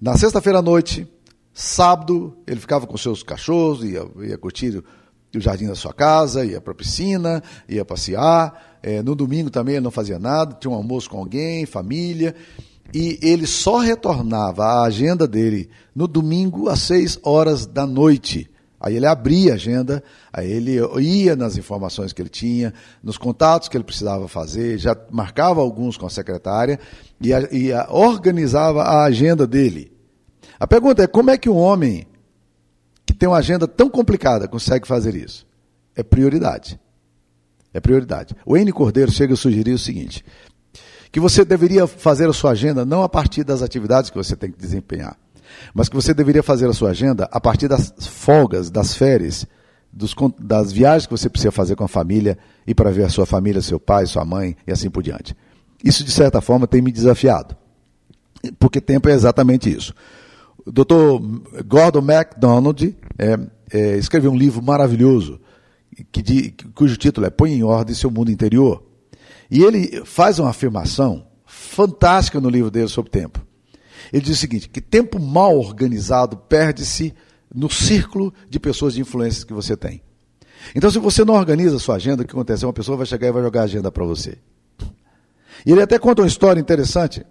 Na 0.00 0.16
sexta-feira 0.16 0.60
à 0.60 0.62
noite, 0.62 1.06
sábado, 1.52 2.34
ele 2.46 2.60
ficava 2.60 2.86
com 2.86 2.96
seus 2.96 3.22
cachorros, 3.22 3.84
ia, 3.84 4.06
ia 4.20 4.38
curtir 4.38 4.82
o 5.34 5.40
jardim 5.40 5.66
da 5.66 5.74
sua 5.74 5.92
casa, 5.92 6.44
ia 6.44 6.60
para 6.60 6.72
a 6.72 6.76
piscina, 6.76 7.42
ia 7.68 7.84
passear. 7.84 8.78
É, 8.82 9.02
no 9.02 9.14
domingo 9.14 9.50
também 9.50 9.74
ele 9.74 9.84
não 9.84 9.90
fazia 9.90 10.18
nada, 10.18 10.56
tinha 10.58 10.70
um 10.70 10.74
almoço 10.74 11.10
com 11.10 11.18
alguém, 11.18 11.66
família 11.66 12.34
e 12.94 13.18
ele 13.22 13.46
só 13.46 13.78
retornava 13.78 14.64
à 14.64 14.84
agenda 14.84 15.26
dele 15.26 15.68
no 15.94 16.08
domingo 16.08 16.68
às 16.68 16.80
seis 16.80 17.18
horas 17.22 17.66
da 17.66 17.86
noite. 17.86 18.50
Aí 18.80 18.94
ele 18.94 19.06
abria 19.06 19.52
a 19.52 19.54
agenda, 19.56 20.02
aí 20.32 20.50
ele 20.50 20.78
ia 21.00 21.34
nas 21.34 21.56
informações 21.56 22.12
que 22.12 22.22
ele 22.22 22.28
tinha, 22.28 22.72
nos 23.02 23.18
contatos 23.18 23.68
que 23.68 23.76
ele 23.76 23.82
precisava 23.82 24.28
fazer, 24.28 24.78
já 24.78 24.96
marcava 25.10 25.60
alguns 25.60 25.96
com 25.96 26.06
a 26.06 26.10
secretária 26.10 26.78
e, 27.20 27.34
a, 27.34 27.40
e 27.50 27.72
a, 27.72 27.88
organizava 27.90 28.82
a 28.84 29.04
agenda 29.04 29.46
dele. 29.48 29.92
A 30.60 30.66
pergunta 30.66 31.02
é: 31.02 31.08
como 31.08 31.30
é 31.30 31.36
que 31.36 31.50
um 31.50 31.56
homem 31.56 32.06
tem 33.18 33.28
uma 33.28 33.38
agenda 33.38 33.66
tão 33.66 33.90
complicada 33.90 34.46
consegue 34.46 34.86
fazer 34.86 35.14
isso? 35.14 35.46
É 35.94 36.02
prioridade. 36.02 36.78
É 37.74 37.80
prioridade. 37.80 38.34
O 38.46 38.56
N 38.56 38.72
Cordeiro 38.72 39.10
chega 39.10 39.34
a 39.34 39.36
sugerir 39.36 39.72
o 39.72 39.78
seguinte: 39.78 40.24
que 41.10 41.20
você 41.20 41.44
deveria 41.44 41.86
fazer 41.86 42.28
a 42.28 42.32
sua 42.32 42.52
agenda 42.52 42.84
não 42.84 43.02
a 43.02 43.08
partir 43.08 43.44
das 43.44 43.62
atividades 43.62 44.10
que 44.10 44.16
você 44.16 44.36
tem 44.36 44.50
que 44.50 44.58
desempenhar, 44.58 45.16
mas 45.74 45.88
que 45.88 45.96
você 45.96 46.14
deveria 46.14 46.42
fazer 46.42 46.68
a 46.68 46.72
sua 46.72 46.90
agenda 46.90 47.28
a 47.30 47.40
partir 47.40 47.68
das 47.68 47.92
folgas, 48.06 48.70
das 48.70 48.94
férias, 48.94 49.46
dos, 49.92 50.14
das 50.38 50.72
viagens 50.72 51.06
que 51.06 51.12
você 51.12 51.28
precisa 51.28 51.50
fazer 51.50 51.76
com 51.76 51.84
a 51.84 51.88
família 51.88 52.38
e 52.66 52.74
para 52.74 52.90
ver 52.90 53.04
a 53.04 53.08
sua 53.08 53.26
família, 53.26 53.60
seu 53.60 53.80
pai, 53.80 54.06
sua 54.06 54.24
mãe 54.24 54.56
e 54.66 54.72
assim 54.72 54.90
por 54.90 55.02
diante. 55.02 55.36
Isso, 55.82 56.04
de 56.04 56.10
certa 56.10 56.40
forma, 56.40 56.66
tem 56.66 56.82
me 56.82 56.90
desafiado, 56.90 57.56
porque 58.58 58.80
tempo 58.80 59.08
é 59.08 59.12
exatamente 59.12 59.70
isso. 59.70 59.94
O 60.68 60.72
Dr. 60.72 61.64
Gordon 61.64 62.02
MacDonald 62.02 62.94
é, 63.18 63.38
é, 63.72 63.96
escreveu 63.96 64.30
um 64.30 64.36
livro 64.36 64.62
maravilhoso 64.62 65.40
que, 66.12 66.20
de, 66.20 66.54
cujo 66.74 66.94
título 66.98 67.26
é 67.26 67.30
Põe 67.30 67.54
em 67.54 67.62
Ordem 67.62 67.94
Seu 67.94 68.10
Mundo 68.10 68.30
Interior. 68.30 68.82
E 69.50 69.62
ele 69.62 70.04
faz 70.04 70.38
uma 70.38 70.50
afirmação 70.50 71.26
fantástica 71.46 72.38
no 72.38 72.50
livro 72.50 72.70
dele 72.70 72.88
sobre 72.88 73.10
tempo. 73.10 73.42
Ele 74.12 74.22
diz 74.22 74.36
o 74.36 74.40
seguinte: 74.40 74.68
que 74.68 74.82
tempo 74.82 75.18
mal 75.18 75.58
organizado 75.58 76.36
perde-se 76.36 77.14
no 77.52 77.70
círculo 77.70 78.32
de 78.50 78.60
pessoas 78.60 78.92
de 78.92 79.00
influência 79.00 79.46
que 79.46 79.54
você 79.54 79.74
tem. 79.74 80.02
Então, 80.74 80.90
se 80.90 80.98
você 80.98 81.24
não 81.24 81.32
organiza 81.32 81.76
a 81.76 81.80
sua 81.80 81.94
agenda, 81.94 82.24
o 82.24 82.26
que 82.26 82.32
acontece? 82.32 82.66
Uma 82.66 82.74
pessoa 82.74 82.98
vai 82.98 83.06
chegar 83.06 83.28
e 83.28 83.32
vai 83.32 83.42
jogar 83.42 83.62
a 83.62 83.64
agenda 83.64 83.90
para 83.90 84.04
você. 84.04 84.36
E 85.64 85.72
ele 85.72 85.80
até 85.80 85.98
conta 85.98 86.20
uma 86.20 86.28
história 86.28 86.60
interessante, 86.60 87.24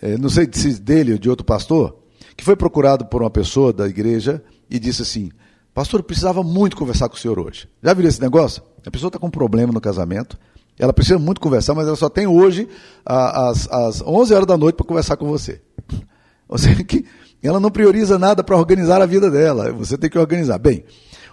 eh, 0.00 0.16
não 0.16 0.28
sei 0.28 0.48
se 0.52 0.80
dele 0.80 1.14
ou 1.14 1.18
de 1.18 1.28
outro 1.28 1.44
pastor, 1.44 1.99
que 2.36 2.44
foi 2.44 2.56
procurado 2.56 3.06
por 3.06 3.22
uma 3.22 3.30
pessoa 3.30 3.72
da 3.72 3.86
igreja 3.86 4.42
e 4.68 4.78
disse 4.78 5.02
assim: 5.02 5.30
Pastor, 5.74 6.00
eu 6.00 6.04
precisava 6.04 6.42
muito 6.42 6.76
conversar 6.76 7.08
com 7.08 7.16
o 7.16 7.18
senhor 7.18 7.38
hoje. 7.38 7.68
Já 7.82 7.94
viu 7.94 8.08
esse 8.08 8.20
negócio? 8.20 8.62
A 8.84 8.90
pessoa 8.90 9.08
está 9.08 9.18
com 9.18 9.26
um 9.26 9.30
problema 9.30 9.72
no 9.72 9.80
casamento, 9.80 10.38
ela 10.78 10.92
precisa 10.92 11.18
muito 11.18 11.40
conversar, 11.40 11.74
mas 11.74 11.86
ela 11.86 11.96
só 11.96 12.08
tem 12.08 12.26
hoje 12.26 12.68
às, 13.04 13.70
às 13.70 14.02
11 14.02 14.34
horas 14.34 14.46
da 14.46 14.56
noite 14.56 14.76
para 14.76 14.86
conversar 14.86 15.16
com 15.16 15.26
você. 15.26 15.60
Ou 16.48 16.58
seja, 16.58 16.82
que 16.82 17.04
ela 17.42 17.60
não 17.60 17.70
prioriza 17.70 18.18
nada 18.18 18.42
para 18.42 18.56
organizar 18.56 19.00
a 19.00 19.06
vida 19.06 19.30
dela. 19.30 19.72
Você 19.72 19.96
tem 19.96 20.10
que 20.10 20.18
organizar. 20.18 20.58
Bem, 20.58 20.84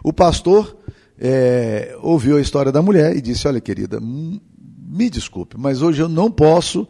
o 0.03 0.13
pastor 0.13 0.77
é, 1.17 1.97
ouviu 2.01 2.37
a 2.37 2.41
história 2.41 2.71
da 2.71 2.81
mulher 2.81 3.15
e 3.15 3.21
disse: 3.21 3.47
Olha, 3.47 3.59
querida, 3.59 3.99
hum, 3.99 4.39
me 4.87 5.09
desculpe, 5.09 5.57
mas 5.57 5.81
hoje 5.81 6.01
eu 6.01 6.09
não 6.09 6.29
posso. 6.29 6.87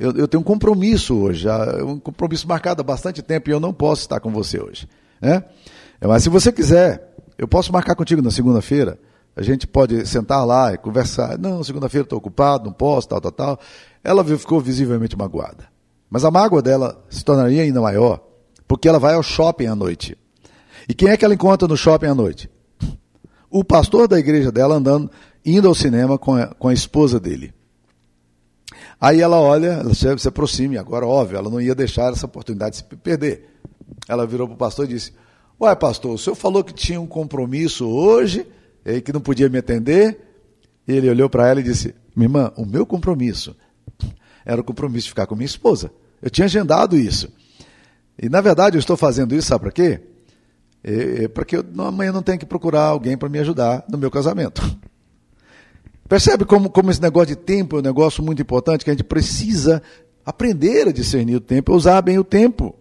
Eu, 0.00 0.12
eu 0.16 0.26
tenho 0.26 0.40
um 0.40 0.44
compromisso 0.44 1.14
hoje, 1.16 1.46
um 1.84 2.00
compromisso 2.00 2.48
marcado 2.48 2.80
há 2.80 2.84
bastante 2.84 3.22
tempo 3.22 3.50
e 3.50 3.52
eu 3.52 3.60
não 3.60 3.72
posso 3.72 4.00
estar 4.02 4.18
com 4.18 4.32
você 4.32 4.58
hoje. 4.58 4.88
Né? 5.20 5.44
Mas 6.00 6.22
se 6.22 6.28
você 6.28 6.50
quiser, 6.50 7.14
eu 7.36 7.46
posso 7.46 7.72
marcar 7.72 7.94
contigo 7.94 8.22
na 8.22 8.30
segunda-feira 8.30 8.98
a 9.36 9.42
gente 9.42 9.66
pode 9.66 10.06
sentar 10.06 10.44
lá 10.44 10.72
e 10.72 10.78
conversar. 10.78 11.38
Não, 11.38 11.62
segunda-feira 11.62 12.04
estou 12.04 12.18
ocupado, 12.18 12.66
não 12.66 12.72
posso, 12.72 13.08
tal, 13.08 13.20
tal, 13.20 13.32
tal. 13.32 13.60
Ela 14.02 14.24
ficou 14.24 14.60
visivelmente 14.60 15.16
magoada. 15.16 15.68
Mas 16.08 16.24
a 16.24 16.30
mágoa 16.30 16.60
dela 16.60 17.02
se 17.08 17.24
tornaria 17.24 17.62
ainda 17.62 17.80
maior, 17.80 18.20
porque 18.66 18.88
ela 18.88 18.98
vai 18.98 19.14
ao 19.14 19.22
shopping 19.22 19.66
à 19.66 19.74
noite. 19.74 20.16
E 20.88 20.94
quem 20.94 21.08
é 21.08 21.16
que 21.16 21.24
ela 21.24 21.34
encontra 21.34 21.68
no 21.68 21.76
shopping 21.76 22.06
à 22.06 22.14
noite? 22.14 22.50
O 23.48 23.64
pastor 23.64 24.08
da 24.08 24.18
igreja 24.18 24.50
dela 24.50 24.74
andando, 24.74 25.10
indo 25.44 25.68
ao 25.68 25.74
cinema 25.74 26.18
com 26.18 26.34
a, 26.34 26.48
com 26.48 26.68
a 26.68 26.74
esposa 26.74 27.20
dele. 27.20 27.54
Aí 29.00 29.20
ela 29.20 29.40
olha, 29.40 29.68
ela 29.68 29.94
se, 29.94 30.18
se 30.18 30.28
aproxima, 30.28 30.74
e 30.74 30.78
agora, 30.78 31.06
óbvio, 31.06 31.38
ela 31.38 31.48
não 31.48 31.60
ia 31.60 31.74
deixar 31.74 32.12
essa 32.12 32.26
oportunidade 32.26 32.72
de 32.72 32.76
se 32.78 32.96
perder. 32.96 33.48
Ela 34.06 34.26
virou 34.26 34.46
para 34.46 34.54
o 34.54 34.58
pastor 34.58 34.84
e 34.84 34.88
disse: 34.88 35.12
Ué, 35.60 35.74
pastor, 35.74 36.14
o 36.14 36.18
senhor 36.18 36.36
falou 36.36 36.62
que 36.62 36.74
tinha 36.74 37.00
um 37.00 37.06
compromisso 37.06 37.88
hoje 37.88 38.46
e 38.84 39.00
que 39.00 39.12
não 39.12 39.20
podia 39.20 39.48
me 39.48 39.58
atender. 39.58 40.20
Ele 40.86 41.08
olhou 41.08 41.30
para 41.30 41.48
ela 41.48 41.60
e 41.60 41.62
disse: 41.62 41.94
Minha 42.14 42.26
irmã, 42.26 42.52
o 42.56 42.66
meu 42.66 42.84
compromisso 42.84 43.56
era 44.44 44.60
o 44.60 44.64
compromisso 44.64 45.04
de 45.04 45.10
ficar 45.10 45.26
com 45.26 45.34
minha 45.34 45.46
esposa. 45.46 45.90
Eu 46.20 46.30
tinha 46.30 46.44
agendado 46.44 46.96
isso. 46.96 47.32
E 48.20 48.28
na 48.28 48.40
verdade 48.40 48.76
eu 48.76 48.80
estou 48.80 48.96
fazendo 48.96 49.34
isso, 49.34 49.48
sabe 49.48 49.62
para 49.62 49.72
quê? 49.72 50.00
É, 50.82 51.24
é 51.24 51.28
porque 51.28 51.56
eu, 51.56 51.64
amanhã 51.78 52.12
não 52.12 52.22
tenho 52.22 52.38
que 52.38 52.46
procurar 52.46 52.84
alguém 52.84 53.16
para 53.16 53.28
me 53.28 53.38
ajudar 53.38 53.84
no 53.88 53.96
meu 53.96 54.10
casamento. 54.10 54.62
Percebe 56.10 56.44
como, 56.44 56.68
como 56.68 56.90
esse 56.90 57.00
negócio 57.00 57.28
de 57.28 57.36
tempo 57.36 57.76
é 57.76 57.78
um 57.78 57.82
negócio 57.82 58.20
muito 58.20 58.42
importante, 58.42 58.84
que 58.84 58.90
a 58.90 58.92
gente 58.92 59.04
precisa 59.04 59.80
aprender 60.26 60.88
a 60.88 60.92
discernir 60.92 61.36
o 61.36 61.40
tempo, 61.40 61.72
usar 61.72 62.02
bem 62.02 62.18
o 62.18 62.24
tempo. 62.24 62.74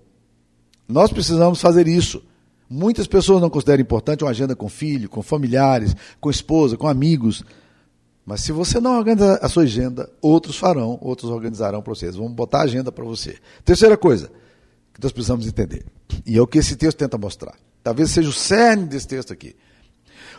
Nós 0.88 1.12
precisamos 1.12 1.62
fazer 1.62 1.88
isso. 1.88 2.24
Muitas 2.67 3.05
pessoas 3.05 3.39
não 3.39 3.48
consideram 3.48 3.81
importante 3.81 4.24
uma 4.24 4.31
agenda 4.31 4.55
com 4.55 4.67
filho, 4.67 5.07
com 5.07 5.21
familiares, 5.21 5.95
com 6.19 6.31
esposa, 6.31 6.75
com 6.75 6.88
amigos. 6.88 7.43
Mas 8.25 8.41
se 8.41 8.51
você 8.51 8.79
não 8.79 8.98
organiza 8.98 9.36
a 9.43 9.48
sua 9.48 9.62
agenda, 9.62 10.09
outros 10.24 10.57
farão, 10.57 10.98
outros 11.00 11.29
organizarão 11.29 11.83
para 11.83 11.93
vocês. 11.93 12.15
Vamos 12.15 12.33
botar 12.33 12.62
a 12.62 12.63
agenda 12.63 12.91
para 12.91 13.05
você. 13.05 13.38
Terceira 13.63 13.95
coisa 13.95 14.31
que 14.91 15.03
nós 15.03 15.12
precisamos 15.12 15.45
entender, 15.45 15.86
e 16.25 16.36
é 16.36 16.41
o 16.41 16.48
que 16.48 16.57
esse 16.57 16.75
texto 16.75 16.98
tenta 16.98 17.15
mostrar. 17.15 17.53
Talvez 17.83 18.09
seja 18.09 18.27
o 18.27 18.33
cerne 18.33 18.88
desse 18.88 19.07
texto 19.07 19.31
aqui. 19.31 19.55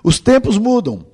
Os 0.03 0.19
tempos 0.19 0.59
mudam. 0.59 1.07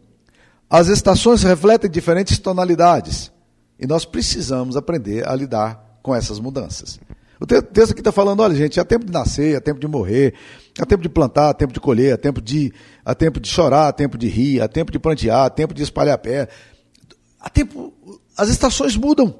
As 0.68 0.88
estações 0.88 1.42
refletem 1.42 1.90
diferentes 1.90 2.38
tonalidades. 2.38 3.32
E 3.78 3.86
nós 3.86 4.04
precisamos 4.04 4.76
aprender 4.76 5.26
a 5.28 5.34
lidar 5.34 5.98
com 6.02 6.14
essas 6.14 6.40
mudanças. 6.40 6.98
O 7.38 7.46
texto 7.46 7.90
aqui 7.90 8.00
está 8.00 8.10
falando, 8.10 8.40
olha, 8.40 8.54
gente, 8.54 8.80
há 8.80 8.84
tempo 8.84 9.04
de 9.04 9.12
nascer, 9.12 9.56
há 9.56 9.60
tempo 9.60 9.78
de 9.78 9.86
morrer, 9.86 10.34
há 10.78 10.86
tempo 10.86 11.02
de 11.02 11.08
plantar, 11.08 11.50
há 11.50 11.54
tempo 11.54 11.72
de 11.72 11.80
colher, 11.80 12.14
há 12.14 12.16
tempo 12.16 12.40
de, 12.40 12.72
tempo 13.18 13.38
de 13.38 13.48
chorar, 13.48 13.88
há 13.88 13.92
tempo 13.92 14.16
de 14.16 14.26
rir, 14.26 14.62
há 14.62 14.68
tempo 14.68 14.90
de 14.90 14.98
plantear, 14.98 15.44
há 15.44 15.50
tempo 15.50 15.74
de 15.74 15.82
espalhar 15.82 16.16
pé. 16.16 16.48
Há 17.38 17.50
tempo. 17.50 17.92
As 18.36 18.48
estações 18.48 18.96
mudam. 18.96 19.38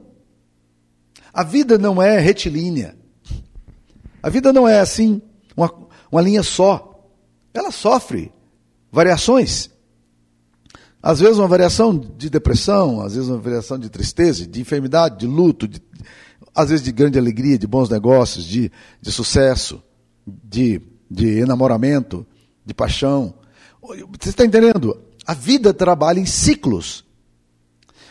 A 1.32 1.42
vida 1.42 1.78
não 1.78 2.00
é 2.00 2.18
retilínea. 2.18 2.94
A 4.22 4.28
vida 4.28 4.52
não 4.52 4.68
é 4.68 4.80
assim, 4.80 5.22
uma, 5.56 5.72
uma 6.10 6.20
linha 6.20 6.42
só. 6.42 7.08
Ela 7.54 7.70
sofre 7.70 8.30
variações. 8.92 9.70
Às 11.06 11.20
vezes 11.20 11.38
uma 11.38 11.46
variação 11.46 11.96
de 11.96 12.28
depressão, 12.28 13.00
às 13.00 13.14
vezes 13.14 13.28
uma 13.28 13.38
variação 13.38 13.78
de 13.78 13.88
tristeza, 13.88 14.44
de 14.44 14.60
enfermidade, 14.60 15.18
de 15.20 15.26
luto, 15.28 15.68
de, 15.68 15.80
às 16.52 16.70
vezes 16.70 16.84
de 16.84 16.90
grande 16.90 17.16
alegria, 17.16 17.56
de 17.56 17.64
bons 17.64 17.88
negócios, 17.88 18.44
de, 18.44 18.72
de 19.00 19.12
sucesso, 19.12 19.80
de, 20.26 20.82
de 21.08 21.38
enamoramento, 21.38 22.26
de 22.64 22.74
paixão. 22.74 23.32
Você 24.20 24.30
está 24.30 24.44
entendendo? 24.44 25.00
A 25.24 25.32
vida 25.32 25.72
trabalha 25.72 26.18
em 26.18 26.26
ciclos. 26.26 27.04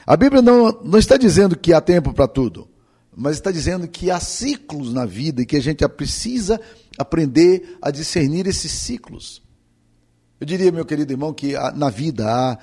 A 0.08 0.16
Bíblia 0.16 0.42
não, 0.42 0.72
não 0.82 0.98
está 0.98 1.18
dizendo 1.18 1.58
que 1.58 1.74
há 1.74 1.82
tempo 1.82 2.14
para 2.14 2.30
tudo, 2.30 2.66
mas 3.14 3.36
está 3.36 3.52
dizendo 3.52 3.90
que 3.90 4.10
há 4.10 4.22
ciclos 4.22 4.94
na 4.94 5.06
vida 5.06 5.42
e 5.42 5.46
que 5.46 5.58
a 5.58 5.62
gente 5.62 5.86
precisa 5.90 6.62
aprender 6.98 7.78
a 7.82 7.92
discernir 7.92 8.48
esses 8.48 8.72
ciclos. 8.72 9.44
Eu 10.40 10.46
diria, 10.46 10.72
meu 10.72 10.86
querido 10.86 11.14
irmão, 11.14 11.34
que 11.34 11.54
na 11.76 11.90
vida 11.90 12.26
há, 12.28 12.58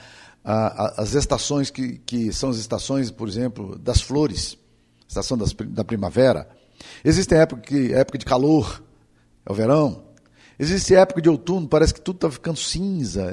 há 0.45 1.01
as 1.01 1.15
estações 1.15 1.71
que, 1.71 1.99
que 1.99 2.33
são 2.33 2.51
as 2.51 2.57
estações, 2.57 3.11
por 3.11 3.29
exemplo, 3.29 3.79
das 3.79 4.01
flores, 4.01 4.59
estação 5.09 5.37
das, 5.37 5.53
da 5.53 5.85
primavera. 5.85 6.49
Existem 7.05 7.39
época, 7.39 7.63
que, 7.63 7.93
época 7.93 8.19
de 8.19 8.25
calor, 8.25 8.83
é 9.47 9.53
o 9.53 9.55
verão. 9.55 10.05
Existe 10.59 10.95
época 10.95 11.21
de 11.21 11.29
outono, 11.29 11.67
parece 11.67 11.95
que 11.95 12.01
tudo 12.01 12.17
está 12.17 12.31
ficando 12.31 12.59
cinza, 12.59 13.33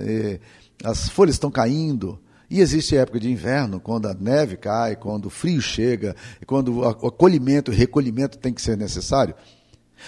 as 0.83 1.09
folhas 1.09 1.35
estão 1.35 1.51
caindo. 1.51 2.19
E 2.49 2.61
existe 2.61 2.97
época 2.97 3.19
de 3.19 3.29
inverno, 3.29 3.79
quando 3.79 4.07
a 4.07 4.13
neve 4.13 4.57
cai, 4.57 4.95
quando 4.95 5.27
o 5.27 5.29
frio 5.29 5.61
chega, 5.61 6.15
quando 6.47 6.79
o 6.79 6.87
acolhimento 6.87 7.71
e 7.71 7.75
recolhimento 7.75 8.39
tem 8.39 8.51
que 8.51 8.61
ser 8.61 8.75
necessário. 8.75 9.35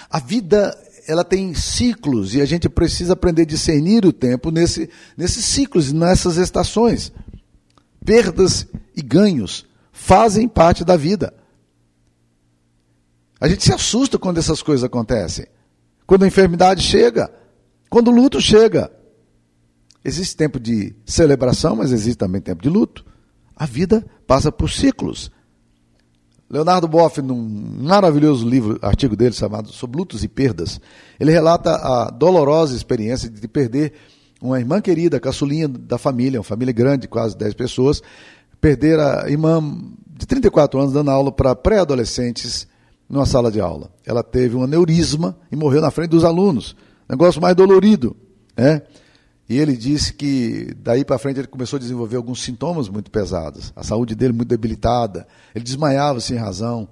A 0.10 0.20
vida 0.20 0.76
ela 1.08 1.24
tem 1.24 1.54
ciclos 1.54 2.36
e 2.36 2.42
a 2.42 2.46
gente 2.46 2.70
precisa 2.70 3.14
aprender 3.14 3.44
a 3.44 3.46
discernir 3.46 4.06
o 4.06 4.14
tempo 4.14 4.52
nesse, 4.52 4.90
nesses 5.18 5.44
ciclos, 5.46 5.92
nessas 5.92 6.38
estações. 6.38 7.12
Perdas 8.04 8.68
e 8.96 9.02
ganhos 9.02 9.66
fazem 9.92 10.48
parte 10.48 10.84
da 10.84 10.98
vida. 10.98 11.34
A 13.40 13.48
gente 13.48 13.64
se 13.64 13.74
assusta 13.74 14.20
quando 14.20 14.38
essas 14.38 14.62
coisas 14.62 14.84
acontecem. 14.84 15.48
Quando 16.06 16.24
a 16.24 16.28
enfermidade 16.28 16.84
chega, 16.84 17.32
quando 17.90 18.10
o 18.10 18.16
luto 18.16 18.40
chega. 18.40 18.92
Existe 20.04 20.36
tempo 20.36 20.60
de 20.60 20.96
celebração, 21.06 21.76
mas 21.76 21.92
existe 21.92 22.18
também 22.18 22.42
tempo 22.42 22.62
de 22.62 22.70
luto. 22.70 23.06
A 23.56 23.66
vida 23.66 24.06
passa 24.26 24.52
por 24.52 24.70
ciclos. 24.70 25.32
Leonardo 26.52 26.86
Boff, 26.86 27.22
num 27.22 27.38
maravilhoso 27.82 28.48
livro, 28.48 28.78
artigo 28.82 29.16
dele 29.16 29.34
chamado 29.34 29.70
Sobre 29.70 29.98
Lutos 29.98 30.22
e 30.22 30.28
Perdas, 30.28 30.82
ele 31.18 31.32
relata 31.32 31.76
a 31.76 32.10
dolorosa 32.10 32.76
experiência 32.76 33.30
de 33.30 33.48
perder 33.48 33.94
uma 34.42 34.60
irmã 34.60 34.82
querida, 34.82 35.18
caçulinha 35.18 35.70
da 35.70 35.98
família, 35.98 36.40
uma 36.40 36.44
família 36.44 36.74
grande, 36.74 37.08
quase 37.08 37.38
10 37.38 37.54
pessoas, 37.54 38.04
perder 38.60 39.00
a 39.00 39.30
irmã 39.30 39.64
de 40.06 40.26
34 40.26 40.78
anos 40.78 40.94
dando 40.94 41.10
aula 41.10 41.32
para 41.32 41.56
pré-adolescentes 41.56 42.68
numa 43.08 43.26
sala 43.26 43.50
de 43.50 43.62
aula. 43.62 43.90
Ela 44.06 44.22
teve 44.22 44.58
um 44.58 44.64
aneurisma 44.64 45.38
e 45.50 45.56
morreu 45.56 45.80
na 45.80 45.90
frente 45.90 46.10
dos 46.10 46.26
alunos. 46.26 46.76
Negócio 47.08 47.42
mais 47.42 47.56
dolorido, 47.56 48.14
né? 48.58 48.82
E 49.52 49.60
ele 49.60 49.76
disse 49.76 50.14
que 50.14 50.74
daí 50.78 51.04
para 51.04 51.18
frente 51.18 51.42
ele 51.42 51.48
começou 51.48 51.76
a 51.76 51.80
desenvolver 51.82 52.16
alguns 52.16 52.42
sintomas 52.42 52.88
muito 52.88 53.12
pesados. 53.12 53.74
A 53.76 53.84
saúde 53.84 54.16
dele 54.16 54.32
muito 54.32 54.48
debilitada. 54.48 55.28
Ele 55.54 55.66
desmaiava 55.66 56.22
sem 56.22 56.38
razão. 56.38 56.88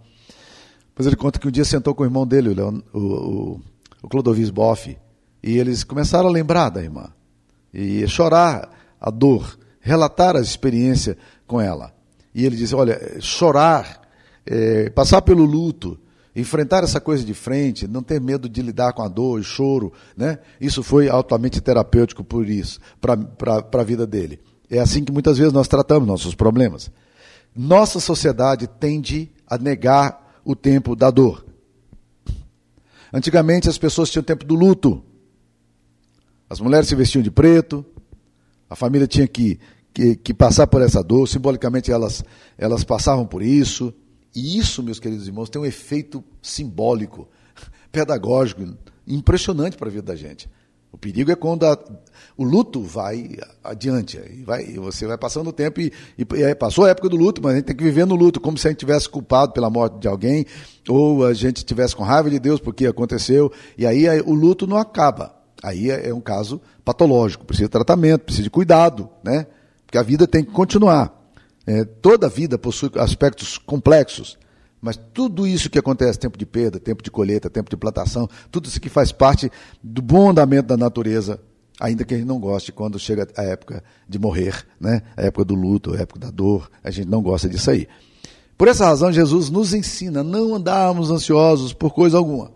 Mas 0.93 1.07
ele 1.07 1.15
conta 1.15 1.39
que 1.39 1.47
um 1.47 1.51
dia 1.51 1.63
sentou 1.63 1.95
com 1.95 2.03
o 2.03 2.05
irmão 2.05 2.27
dele, 2.27 2.49
o, 2.49 2.83
o, 2.93 3.61
o 4.03 4.09
Clodovis 4.09 4.49
Boff, 4.49 4.97
e 5.41 5.57
eles 5.57 5.85
começaram 5.85 6.27
a 6.27 6.31
lembrar 6.33 6.67
da 6.67 6.83
irmã. 6.83 7.13
E 7.73 8.05
chorar 8.09 8.69
a 8.99 9.09
dor, 9.09 9.57
relatar 9.79 10.35
a 10.35 10.41
experiência 10.41 11.17
com 11.47 11.61
ela. 11.61 11.93
E 12.35 12.45
ele 12.45 12.57
disse: 12.57 12.75
Olha, 12.75 13.21
chorar, 13.21 14.01
é, 14.45 14.89
passar 14.89 15.21
pelo 15.21 15.45
luto, 15.45 15.97
enfrentar 16.39 16.83
essa 16.83 16.99
coisa 17.01 17.23
de 17.23 17.33
frente, 17.33 17.87
não 17.87 18.03
ter 18.03 18.21
medo 18.21 18.47
de 18.47 18.61
lidar 18.61 18.93
com 18.93 19.01
a 19.01 19.07
dor 19.07 19.39
e 19.39 19.43
choro, 19.43 19.91
né? 20.15 20.39
Isso 20.59 20.83
foi 20.83 21.09
altamente 21.09 21.59
terapêutico 21.61 22.23
por 22.23 22.47
isso, 22.47 22.79
para 22.99 23.81
a 23.81 23.83
vida 23.83 24.05
dele. 24.05 24.39
É 24.69 24.79
assim 24.79 25.03
que 25.03 25.11
muitas 25.11 25.37
vezes 25.37 25.51
nós 25.51 25.67
tratamos 25.67 26.07
nossos 26.07 26.35
problemas. 26.35 26.91
Nossa 27.55 27.99
sociedade 27.99 28.67
tende 28.67 29.31
a 29.47 29.57
negar 29.57 30.39
o 30.45 30.55
tempo 30.55 30.95
da 30.95 31.09
dor. 31.09 31.45
Antigamente 33.11 33.67
as 33.67 33.77
pessoas 33.77 34.09
tinham 34.09 34.21
o 34.21 34.25
tempo 34.25 34.45
do 34.45 34.55
luto. 34.55 35.03
As 36.49 36.59
mulheres 36.59 36.87
se 36.87 36.95
vestiam 36.95 37.21
de 37.21 37.31
preto, 37.31 37.85
a 38.69 38.75
família 38.75 39.07
tinha 39.07 39.27
que, 39.27 39.59
que, 39.93 40.15
que 40.15 40.33
passar 40.33 40.67
por 40.67 40.81
essa 40.81 41.03
dor, 41.03 41.27
simbolicamente 41.27 41.91
elas, 41.91 42.23
elas 42.57 42.83
passavam 42.83 43.25
por 43.25 43.41
isso. 43.41 43.93
E 44.35 44.57
isso, 44.57 44.83
meus 44.83 44.99
queridos 44.99 45.27
irmãos, 45.27 45.49
tem 45.49 45.61
um 45.61 45.65
efeito 45.65 46.23
simbólico, 46.41 47.27
pedagógico, 47.91 48.61
impressionante 49.07 49.77
para 49.77 49.87
a 49.87 49.91
vida 49.91 50.03
da 50.03 50.15
gente. 50.15 50.49
O 50.91 50.97
perigo 50.97 51.31
é 51.31 51.35
quando 51.35 51.65
a, 51.65 51.77
o 52.35 52.43
luto 52.43 52.81
vai 52.81 53.37
adiante, 53.63 54.17
e, 54.17 54.43
vai, 54.43 54.63
e 54.65 54.79
você 54.79 55.05
vai 55.05 55.17
passando 55.17 55.49
o 55.49 55.53
tempo 55.53 55.79
e, 55.79 55.93
e, 56.17 56.23
e, 56.23 56.55
passou 56.55 56.85
a 56.85 56.89
época 56.89 57.09
do 57.09 57.15
luto, 57.15 57.41
mas 57.43 57.53
a 57.53 57.55
gente 57.57 57.65
tem 57.65 57.75
que 57.75 57.83
viver 57.83 58.05
no 58.05 58.15
luto, 58.15 58.41
como 58.41 58.57
se 58.57 58.67
a 58.67 58.71
gente 58.71 58.79
tivesse 58.79 59.07
culpado 59.07 59.53
pela 59.53 59.69
morte 59.69 59.99
de 59.99 60.07
alguém, 60.07 60.45
ou 60.87 61.25
a 61.25 61.33
gente 61.33 61.63
tivesse 61.63 61.95
com 61.95 62.03
raiva 62.03 62.29
de 62.29 62.39
Deus 62.39 62.59
porque 62.59 62.87
aconteceu, 62.87 63.51
e 63.77 63.85
aí 63.85 64.07
o 64.21 64.33
luto 64.33 64.65
não 64.65 64.77
acaba. 64.77 65.35
Aí 65.61 65.91
é, 65.91 66.09
é 66.09 66.13
um 66.13 66.21
caso 66.21 66.59
patológico, 66.83 67.45
precisa 67.45 67.67
de 67.67 67.71
tratamento, 67.71 68.21
precisa 68.21 68.43
de 68.43 68.49
cuidado, 68.49 69.09
né? 69.23 69.45
Porque 69.85 69.97
a 69.97 70.03
vida 70.03 70.25
tem 70.25 70.43
que 70.43 70.51
continuar. 70.51 71.18
É, 71.69 71.85
toda 71.85 72.25
a 72.25 72.29
vida 72.29 72.57
possui 72.57 72.89
aspectos 72.95 73.59
complexos, 73.59 74.39
mas 74.81 74.99
tudo 75.13 75.45
isso 75.45 75.69
que 75.69 75.77
acontece, 75.77 76.17
tempo 76.17 76.35
de 76.35 76.43
perda, 76.43 76.79
tempo 76.79 77.03
de 77.03 77.11
colheita, 77.11 77.47
tempo 77.47 77.69
de 77.69 77.77
plantação, 77.77 78.27
tudo 78.49 78.67
isso 78.67 78.81
que 78.81 78.89
faz 78.89 79.11
parte 79.11 79.51
do 79.83 80.01
bom 80.01 80.31
andamento 80.31 80.67
da 80.67 80.75
natureza, 80.75 81.39
ainda 81.79 82.03
que 82.03 82.15
a 82.15 82.17
gente 82.17 82.25
não 82.25 82.39
goste 82.39 82.71
quando 82.71 82.97
chega 82.97 83.27
a 83.37 83.43
época 83.43 83.83
de 84.07 84.17
morrer, 84.17 84.65
né? 84.79 85.03
a 85.15 85.21
época 85.21 85.45
do 85.45 85.53
luto, 85.53 85.93
a 85.93 85.99
época 85.99 86.19
da 86.19 86.31
dor, 86.31 86.71
a 86.83 86.89
gente 86.89 87.07
não 87.07 87.21
gosta 87.21 87.47
disso 87.47 87.69
aí. 87.69 87.87
Por 88.57 88.67
essa 88.67 88.87
razão, 88.87 89.11
Jesus 89.11 89.51
nos 89.51 89.71
ensina 89.71 90.21
a 90.21 90.23
não 90.23 90.55
andarmos 90.55 91.11
ansiosos 91.11 91.71
por 91.71 91.93
coisa 91.93 92.17
alguma. 92.17 92.51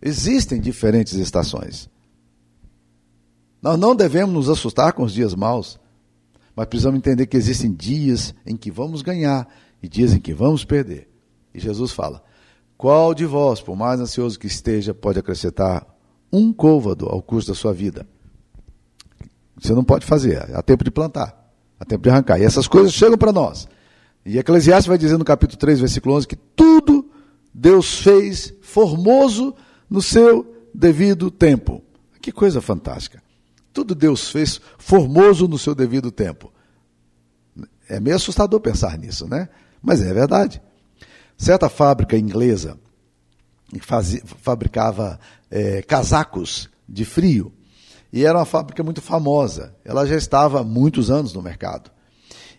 Existem 0.00 0.58
diferentes 0.58 1.12
estações. 1.12 1.86
Nós 3.60 3.78
não 3.78 3.94
devemos 3.94 4.34
nos 4.34 4.48
assustar 4.48 4.94
com 4.94 5.02
os 5.02 5.12
dias 5.12 5.34
maus, 5.34 5.78
mas 6.58 6.66
precisamos 6.66 6.98
entender 6.98 7.28
que 7.28 7.36
existem 7.36 7.72
dias 7.72 8.34
em 8.44 8.56
que 8.56 8.68
vamos 8.68 9.00
ganhar 9.00 9.46
e 9.80 9.88
dias 9.88 10.12
em 10.12 10.18
que 10.18 10.34
vamos 10.34 10.64
perder. 10.64 11.08
E 11.54 11.60
Jesus 11.60 11.92
fala: 11.92 12.20
Qual 12.76 13.14
de 13.14 13.24
vós, 13.24 13.60
por 13.60 13.76
mais 13.76 14.00
ansioso 14.00 14.36
que 14.36 14.48
esteja, 14.48 14.92
pode 14.92 15.20
acrescentar 15.20 15.86
um 16.32 16.52
côvado 16.52 17.06
ao 17.06 17.22
curso 17.22 17.46
da 17.46 17.54
sua 17.54 17.72
vida? 17.72 18.04
Você 19.56 19.72
não 19.72 19.84
pode 19.84 20.04
fazer, 20.04 20.52
há 20.52 20.60
tempo 20.60 20.82
de 20.82 20.90
plantar, 20.90 21.48
há 21.78 21.84
tempo 21.84 22.02
de 22.02 22.10
arrancar. 22.10 22.40
E 22.40 22.44
essas 22.44 22.66
coisas 22.66 22.92
chegam 22.92 23.16
para 23.16 23.30
nós. 23.30 23.68
E 24.26 24.36
Eclesiastes 24.36 24.88
vai 24.88 24.98
dizer 24.98 25.16
no 25.16 25.24
capítulo 25.24 25.60
3, 25.60 25.78
versículo 25.78 26.16
11, 26.16 26.26
que 26.26 26.36
tudo 26.56 27.08
Deus 27.54 28.00
fez 28.00 28.52
formoso 28.62 29.54
no 29.88 30.02
seu 30.02 30.44
devido 30.74 31.30
tempo. 31.30 31.84
Que 32.20 32.32
coisa 32.32 32.60
fantástica. 32.60 33.22
Tudo 33.78 33.94
Deus 33.94 34.28
fez 34.28 34.60
formoso 34.76 35.46
no 35.46 35.56
seu 35.56 35.72
devido 35.72 36.10
tempo. 36.10 36.52
É 37.88 38.00
meio 38.00 38.16
assustador 38.16 38.58
pensar 38.58 38.98
nisso, 38.98 39.28
né? 39.28 39.48
Mas 39.80 40.02
é 40.02 40.12
verdade. 40.12 40.60
Certa 41.36 41.68
fábrica 41.68 42.18
inglesa 42.18 42.76
fazia, 43.80 44.20
fabricava 44.42 45.20
é, 45.48 45.80
casacos 45.82 46.68
de 46.88 47.04
frio 47.04 47.52
e 48.12 48.24
era 48.24 48.36
uma 48.36 48.44
fábrica 48.44 48.82
muito 48.82 49.00
famosa. 49.00 49.76
Ela 49.84 50.04
já 50.08 50.16
estava 50.16 50.58
há 50.58 50.64
muitos 50.64 51.08
anos 51.08 51.32
no 51.32 51.40
mercado. 51.40 51.88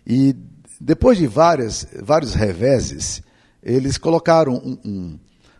E 0.06 0.34
depois 0.80 1.18
de 1.18 1.26
várias, 1.26 1.86
vários 2.02 2.32
reveses, 2.32 3.22
eles 3.62 3.98
colocaram 3.98 4.54
um, 4.54 4.78
um, 4.82 5.18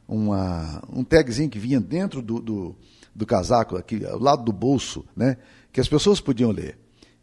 uma, 0.09 0.83
um 0.91 1.05
tagzinho 1.05 1.51
que 1.51 1.59
vinha 1.59 1.79
dentro 1.79 2.23
do, 2.23 2.41
do 2.41 2.77
do 3.15 3.27
casaco, 3.27 3.77
aqui 3.77 4.05
ao 4.05 4.19
lado 4.19 4.45
do 4.45 4.53
bolso, 4.53 5.05
né, 5.17 5.37
que 5.73 5.81
as 5.81 5.89
pessoas 5.89 6.21
podiam 6.21 6.51
ler. 6.51 6.79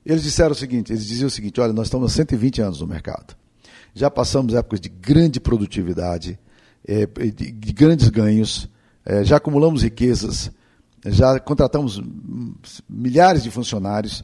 Eles 0.05 0.23
disseram 0.23 0.51
o 0.51 0.55
seguinte, 0.55 0.91
eles 0.91 1.05
diziam 1.05 1.27
o 1.27 1.31
seguinte, 1.31 1.59
olha, 1.59 1.73
nós 1.73 1.87
estamos 1.87 2.11
há 2.11 2.15
120 2.15 2.61
anos 2.61 2.81
no 2.81 2.87
mercado. 2.87 3.35
Já 3.93 4.09
passamos 4.09 4.53
épocas 4.53 4.79
de 4.79 4.89
grande 4.89 5.39
produtividade, 5.39 6.39
é, 6.87 7.05
de, 7.05 7.51
de, 7.51 7.73
grandes 7.73 8.09
ganhos, 8.09 8.69
é, 9.05 9.23
já 9.23 9.37
acumulamos 9.37 9.83
riquezas, 9.83 10.51
já 11.05 11.39
contratamos 11.39 12.01
milhares 12.87 13.43
de 13.43 13.51
funcionários, 13.51 14.23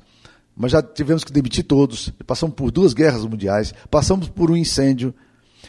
mas 0.56 0.72
já 0.72 0.82
tivemos 0.82 1.24
que 1.24 1.34
demitir 1.34 1.66
todos, 1.66 2.12
passamos 2.26 2.56
por 2.56 2.72
duas 2.72 2.94
guerras 2.94 3.26
mundiais, 3.26 3.74
passamos 3.90 4.30
por 4.30 4.52
um 4.52 4.56
incêndio, 4.56 5.14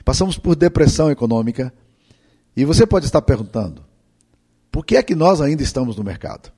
passamos 0.05 0.39
por 0.39 0.55
depressão 0.55 1.11
econômica. 1.11 1.73
E 2.57 2.65
você 2.65 2.87
pode 2.87 3.07
estar 3.07 3.23
perguntando: 3.23 3.83
por 4.75 4.85
que 4.85 4.97
é 4.97 5.03
que 5.05 5.15
nós 5.15 5.41
ainda 5.41 5.63
estamos 5.63 5.97
no 5.97 6.03
mercado? 6.03 6.51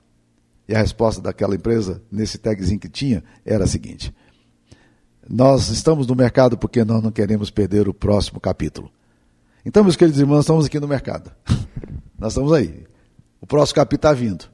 E 0.67 0.73
a 0.73 0.79
resposta 0.79 1.21
daquela 1.21 1.53
empresa, 1.53 2.01
nesse 2.11 2.39
tagzinho 2.39 2.79
que 2.79 2.89
tinha, 2.89 3.23
era 3.45 3.65
a 3.65 3.67
seguinte: 3.67 4.11
Nós 5.29 5.69
estamos 5.69 6.07
no 6.07 6.15
mercado 6.15 6.57
porque 6.57 6.83
nós 6.83 7.03
não 7.03 7.11
queremos 7.11 7.51
perder 7.51 7.87
o 7.87 7.93
próximo 7.93 8.39
capítulo. 8.39 8.91
Então, 9.63 9.83
meus 9.83 9.95
queridos 9.95 10.19
irmãos, 10.19 10.39
estamos 10.39 10.65
aqui 10.65 10.79
no 10.79 10.87
mercado. 10.87 11.31
nós 12.17 12.31
estamos 12.31 12.51
aí. 12.53 12.87
O 13.39 13.45
próximo 13.45 13.75
capítulo 13.75 14.11
está 14.11 14.13
vindo. 14.19 14.45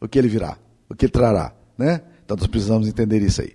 O 0.00 0.08
que 0.08 0.18
ele 0.18 0.26
virá? 0.26 0.58
O 0.88 0.94
que 0.96 1.04
ele 1.04 1.12
trará? 1.12 1.52
Né? 1.78 2.02
Então, 2.24 2.36
nós 2.36 2.48
precisamos 2.48 2.88
entender 2.88 3.22
isso 3.22 3.42
aí. 3.42 3.54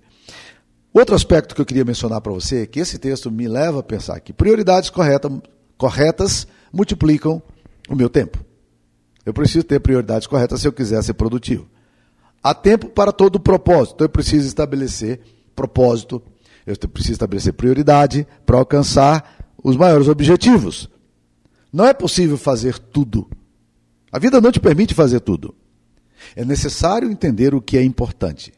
Outro 0.93 1.15
aspecto 1.15 1.53
que 1.53 1.59
eu 1.59 1.65
queria 1.65 1.83
mencionar 1.83 2.21
para 2.21 2.31
você 2.31 2.61
é 2.61 2.65
que 2.65 2.79
esse 2.79 2.97
texto 2.97 3.29
me 3.29 3.49
leva 3.49 3.81
a 3.81 3.83
pensar 3.83 4.21
que 4.21 4.31
prioridades 4.31 4.89
correta, 4.89 5.29
corretas 5.77 6.47
multiplicam 6.71 7.43
o 7.89 7.95
meu 7.95 8.09
tempo. 8.09 8.52
Eu 9.25 9.33
preciso 9.33 9.63
ter 9.63 9.79
prioridades 9.79 10.27
corretas 10.27 10.61
se 10.61 10.67
eu 10.67 10.73
quiser 10.73 11.01
ser 11.03 11.13
produtivo. 11.13 11.67
Há 12.41 12.53
tempo 12.53 12.89
para 12.89 13.11
todo 13.11 13.39
propósito, 13.39 13.95
então 13.95 14.05
eu 14.05 14.09
preciso 14.09 14.45
estabelecer 14.47 15.21
propósito, 15.55 16.21
eu 16.65 16.75
preciso 16.89 17.13
estabelecer 17.13 17.53
prioridade 17.53 18.27
para 18.45 18.57
alcançar 18.57 19.53
os 19.63 19.77
maiores 19.77 20.09
objetivos. 20.09 20.89
Não 21.71 21.85
é 21.85 21.93
possível 21.93 22.37
fazer 22.37 22.77
tudo. 22.77 23.29
A 24.11 24.19
vida 24.19 24.41
não 24.41 24.51
te 24.51 24.59
permite 24.59 24.93
fazer 24.93 25.21
tudo. 25.21 25.55
É 26.35 26.43
necessário 26.43 27.09
entender 27.09 27.55
o 27.55 27.61
que 27.61 27.77
é 27.77 27.83
importante. 27.83 28.53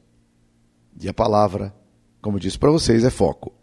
E 0.99 1.07
a 1.07 1.13
palavra, 1.13 1.73
como 2.21 2.37
eu 2.37 2.41
disse 2.41 2.57
para 2.57 2.71
vocês, 2.71 3.03
é 3.03 3.09
foco. 3.09 3.53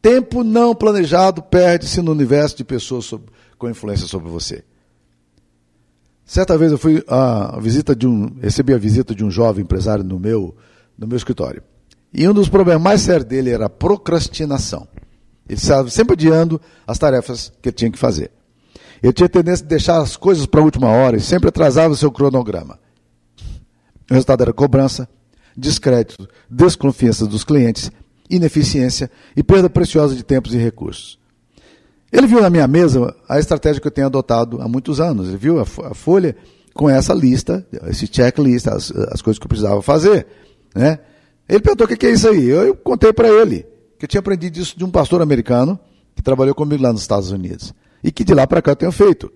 Tempo 0.00 0.44
não 0.44 0.74
planejado 0.74 1.42
perde-se 1.42 2.00
no 2.00 2.12
universo 2.12 2.56
de 2.56 2.64
pessoas 2.64 3.04
sob, 3.04 3.24
com 3.58 3.68
influência 3.68 4.06
sobre 4.06 4.30
você. 4.30 4.64
Certa 6.28 6.58
vez 6.58 6.70
eu 6.70 6.76
fui 6.76 7.02
a 7.08 7.58
visita 7.58 7.96
de 7.96 8.06
um, 8.06 8.36
recebi 8.38 8.74
a 8.74 8.78
visita 8.78 9.14
de 9.14 9.24
um 9.24 9.30
jovem 9.30 9.64
empresário 9.64 10.04
no 10.04 10.20
meu, 10.20 10.54
no 10.96 11.06
meu 11.06 11.16
escritório. 11.16 11.62
E 12.12 12.28
um 12.28 12.34
dos 12.34 12.50
problemas 12.50 12.82
mais 12.82 13.00
sérios 13.00 13.24
dele 13.24 13.48
era 13.48 13.64
a 13.64 13.70
procrastinação. 13.70 14.86
Ele 15.48 15.58
estava 15.58 15.88
sempre 15.88 16.12
adiando 16.12 16.60
as 16.86 16.98
tarefas 16.98 17.50
que 17.62 17.70
ele 17.70 17.74
tinha 17.74 17.90
que 17.90 17.98
fazer. 17.98 18.30
Ele 19.02 19.14
tinha 19.14 19.26
tendência 19.26 19.64
de 19.64 19.70
deixar 19.70 20.02
as 20.02 20.18
coisas 20.18 20.44
para 20.44 20.60
a 20.60 20.64
última 20.64 20.88
hora 20.88 21.16
e 21.16 21.20
sempre 21.20 21.48
atrasava 21.48 21.94
o 21.94 21.96
seu 21.96 22.12
cronograma. 22.12 22.78
O 24.10 24.12
resultado 24.12 24.42
era 24.42 24.52
cobrança, 24.52 25.08
descrédito, 25.56 26.28
desconfiança 26.50 27.26
dos 27.26 27.42
clientes, 27.42 27.90
ineficiência 28.28 29.10
e 29.34 29.42
perda 29.42 29.70
preciosa 29.70 30.14
de 30.14 30.22
tempos 30.22 30.52
e 30.52 30.58
recursos. 30.58 31.18
Ele 32.10 32.26
viu 32.26 32.40
na 32.40 32.48
minha 32.48 32.66
mesa 32.66 33.14
a 33.28 33.38
estratégia 33.38 33.80
que 33.80 33.86
eu 33.86 33.92
tenho 33.92 34.06
adotado 34.06 34.60
há 34.62 34.68
muitos 34.68 35.00
anos. 35.00 35.28
Ele 35.28 35.36
viu 35.36 35.60
a, 35.60 35.64
folha 35.64 36.34
com 36.74 36.88
essa 36.88 37.12
lista, 37.12 37.66
esse 37.86 38.06
checklist, 38.10 38.66
as, 38.66 38.90
as 39.12 39.20
coisas 39.20 39.38
que 39.38 39.44
eu 39.44 39.48
precisava 39.48 39.82
fazer. 39.82 40.26
Né? 40.74 40.98
Ele 41.48 41.60
perguntou 41.60 41.86
o 41.86 41.96
que 41.96 42.06
é 42.06 42.10
isso 42.10 42.28
aí. 42.28 42.48
Eu, 42.48 42.62
eu 42.62 42.74
contei 42.74 43.12
para 43.12 43.28
ele 43.28 43.66
que 43.98 44.04
eu 44.04 44.08
tinha 44.08 44.20
aprendido 44.20 44.58
isso 44.58 44.78
de 44.78 44.84
um 44.84 44.90
pastor 44.90 45.20
americano 45.20 45.78
que 46.14 46.22
trabalhou 46.22 46.54
comigo 46.54 46.82
lá 46.82 46.92
nos 46.92 47.02
Estados 47.02 47.30
Unidos 47.30 47.74
e 48.02 48.10
que 48.10 48.24
de 48.24 48.32
lá 48.32 48.46
para 48.46 48.62
cá 48.62 48.72
eu 48.72 48.76
tenho 48.76 48.92
feito. 48.92 49.30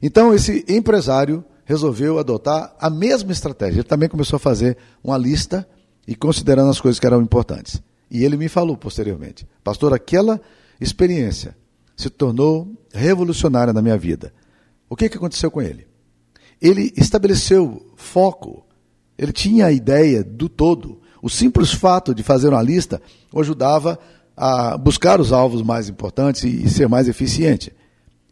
Então 0.00 0.32
esse 0.32 0.64
empresário 0.68 1.44
resolveu 1.64 2.18
adotar 2.18 2.74
a 2.78 2.88
mesma 2.88 3.32
estratégia. 3.32 3.78
Ele 3.78 3.88
também 3.88 4.08
começou 4.08 4.36
a 4.36 4.40
fazer 4.40 4.76
uma 5.02 5.18
lista 5.18 5.66
e 6.06 6.14
considerando 6.14 6.70
as 6.70 6.80
coisas 6.80 7.00
que 7.00 7.06
eram 7.06 7.20
importantes. 7.20 7.82
E 8.10 8.24
ele 8.24 8.36
me 8.36 8.48
falou 8.48 8.76
posteriormente, 8.76 9.46
pastor, 9.64 9.92
aquela 9.92 10.40
experiência 10.80 11.56
se 11.96 12.10
tornou 12.10 12.70
revolucionária 12.92 13.72
na 13.72 13.82
minha 13.82 13.96
vida. 13.96 14.32
O 14.88 14.96
que, 14.96 15.08
que 15.08 15.16
aconteceu 15.16 15.50
com 15.50 15.62
ele? 15.62 15.86
Ele 16.60 16.92
estabeleceu 16.96 17.92
foco, 17.96 18.64
ele 19.18 19.32
tinha 19.32 19.66
a 19.66 19.72
ideia 19.72 20.22
do 20.22 20.48
todo. 20.48 21.00
O 21.22 21.28
simples 21.28 21.72
fato 21.72 22.14
de 22.14 22.22
fazer 22.22 22.48
uma 22.48 22.62
lista 22.62 23.00
o 23.32 23.40
ajudava 23.40 23.98
a 24.36 24.76
buscar 24.76 25.20
os 25.20 25.32
alvos 25.32 25.62
mais 25.62 25.88
importantes 25.88 26.44
e 26.44 26.68
ser 26.68 26.88
mais 26.88 27.08
eficiente. 27.08 27.72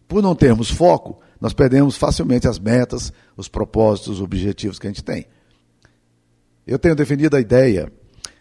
Por 0.07 0.23
não 0.23 0.35
termos 0.35 0.71
foco, 0.71 1.21
nós 1.41 1.53
perdemos 1.53 1.97
facilmente 1.97 2.47
as 2.47 2.59
metas, 2.59 3.13
os 3.37 3.49
propósitos, 3.49 4.15
os 4.15 4.21
objetivos 4.21 4.79
que 4.79 4.87
a 4.87 4.91
gente 4.91 5.03
tem. 5.03 5.27
Eu 6.67 6.79
tenho 6.79 6.95
defendido 6.95 7.37
a 7.37 7.41
ideia, 7.41 7.93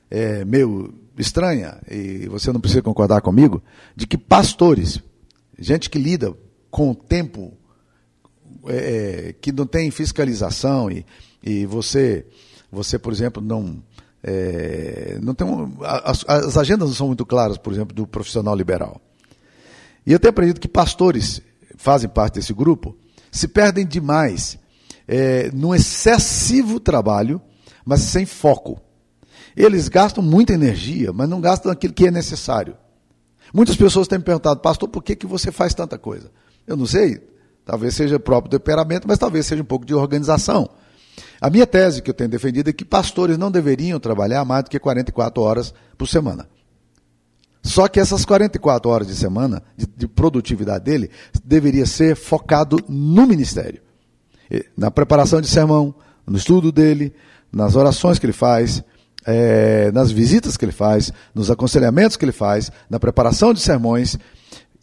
é, 0.10 0.46
meio 0.46 0.94
estranha, 1.18 1.80
e 1.90 2.28
você 2.28 2.52
não 2.52 2.60
precisa 2.60 2.82
concordar 2.82 3.22
comigo, 3.22 3.64
de 3.96 4.06
que 4.06 4.18
pastores, 4.18 5.02
gente 5.62 5.90
que 5.90 6.00
lida 6.00 6.36
com 6.70 6.92
o 6.92 6.96
tempo, 6.96 7.54
é, 8.66 9.30
é, 9.30 9.34
que 9.34 9.52
não 9.52 9.66
tem 9.66 9.92
fiscalização 9.92 10.90
e, 10.90 11.06
e 11.44 11.66
você, 11.66 12.26
você, 12.72 12.98
por 12.98 13.14
exemplo, 13.14 13.42
não, 13.42 13.82
é, 14.24 15.20
não 15.22 15.36
tem 15.36 15.48
um, 15.48 15.78
as, 15.84 16.26
as, 16.28 16.58
agendas 16.58 16.90
não 16.90 16.96
são 16.96 17.08
muito 17.08 17.26
claras, 17.26 17.58
por 17.58 17.72
exemplo, 17.72 17.96
do 17.96 18.08
profissional 18.08 18.56
liberal. 18.56 19.00
E 20.06 20.12
eu 20.12 20.20
tenho 20.20 20.32
aprendido 20.32 20.60
que 20.60 20.68
pastores 20.68 21.42
fazem 21.78 22.10
parte 22.10 22.36
desse 22.36 22.54
grupo 22.54 22.98
se 23.32 23.48
perdem 23.48 23.86
demais 23.86 24.58
é, 25.08 25.52
num 25.52 25.76
excessivo 25.76 26.80
trabalho, 26.80 27.40
mas 27.86 28.02
sem 28.02 28.26
foco. 28.26 28.82
Eles 29.56 29.88
gastam 29.88 30.24
muita 30.24 30.54
energia, 30.54 31.14
mas 31.14 31.30
não 31.30 31.40
gastam 31.40 31.72
aquilo 31.72 31.94
que 31.94 32.08
é 32.08 32.12
necessário. 32.12 32.76
Muitas 33.54 33.76
pessoas 33.76 34.08
têm 34.08 34.18
me 34.18 34.24
perguntado, 34.24 34.60
pastor, 34.60 34.88
por 34.88 35.04
que, 35.04 35.16
que 35.16 35.26
você 35.26 35.52
faz 35.52 35.74
tanta 35.74 35.98
coisa? 35.98 36.32
Eu 36.66 36.78
não 36.78 36.86
sei, 36.86 37.22
talvez 37.66 37.96
seja 37.96 38.20
próprio 38.20 38.60
temperamento, 38.60 39.08
mas 39.08 39.20
talvez 39.20 39.46
seja 39.46 39.62
um 39.62 39.66
pouco 39.66 39.86
de 39.86 39.94
organização. 39.94 40.70
A 41.40 41.50
minha 41.50 41.68
tese 41.68 42.02
que 42.02 42.10
eu 42.10 42.14
tenho 42.14 42.30
defendido 42.30 42.70
é 42.70 42.74
que 42.74 42.86
pastores 42.86 43.38
não 43.38 43.52
deveriam 43.52 44.00
trabalhar 44.00 44.46
mais 44.46 44.64
do 44.64 44.70
que 44.70 44.80
44 44.80 45.42
horas 45.42 45.74
por 45.98 46.08
semana. 46.08 46.48
Só 47.64 47.88
que 47.88 48.00
essas 48.00 48.26
44 48.26 48.90
horas 48.90 49.08
de 49.08 49.16
semana, 49.16 49.62
de, 49.78 49.86
de 49.86 50.08
produtividade 50.08 50.84
dele, 50.84 51.12
deveria 51.44 51.86
ser 51.86 52.16
focado 52.16 52.78
no 52.88 53.28
ministério. 53.28 53.82
Na 54.76 54.90
preparação 54.90 55.40
de 55.42 55.48
sermão, 55.48 55.94
no 56.26 56.38
estudo 56.38 56.72
dele, 56.72 57.14
nas 57.52 57.76
orações 57.76 58.18
que 58.18 58.26
ele 58.26 58.34
faz, 58.34 58.84
é, 59.26 59.92
nas 59.92 60.12
visitas 60.12 60.58
que 60.58 60.66
ele 60.66 60.72
faz, 60.72 61.12
nos 61.34 61.52
aconselhamentos 61.52 62.18
que 62.18 62.26
ele 62.26 62.32
faz, 62.32 62.72
na 62.90 63.00
preparação 63.00 63.54
de 63.54 63.60
sermões. 63.60 64.18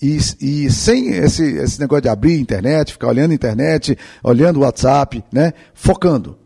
E, 0.01 0.17
e, 0.41 0.71
sem 0.71 1.09
esse, 1.09 1.43
esse 1.43 1.81
negócio 1.81 2.03
de 2.03 2.09
abrir 2.09 2.39
internet, 2.39 2.93
ficar 2.93 3.09
olhando 3.09 3.35
internet, 3.35 3.99
olhando 4.23 4.59
o 4.59 4.63
WhatsApp, 4.63 5.25
né? 5.33 5.53
focando. 5.75 6.39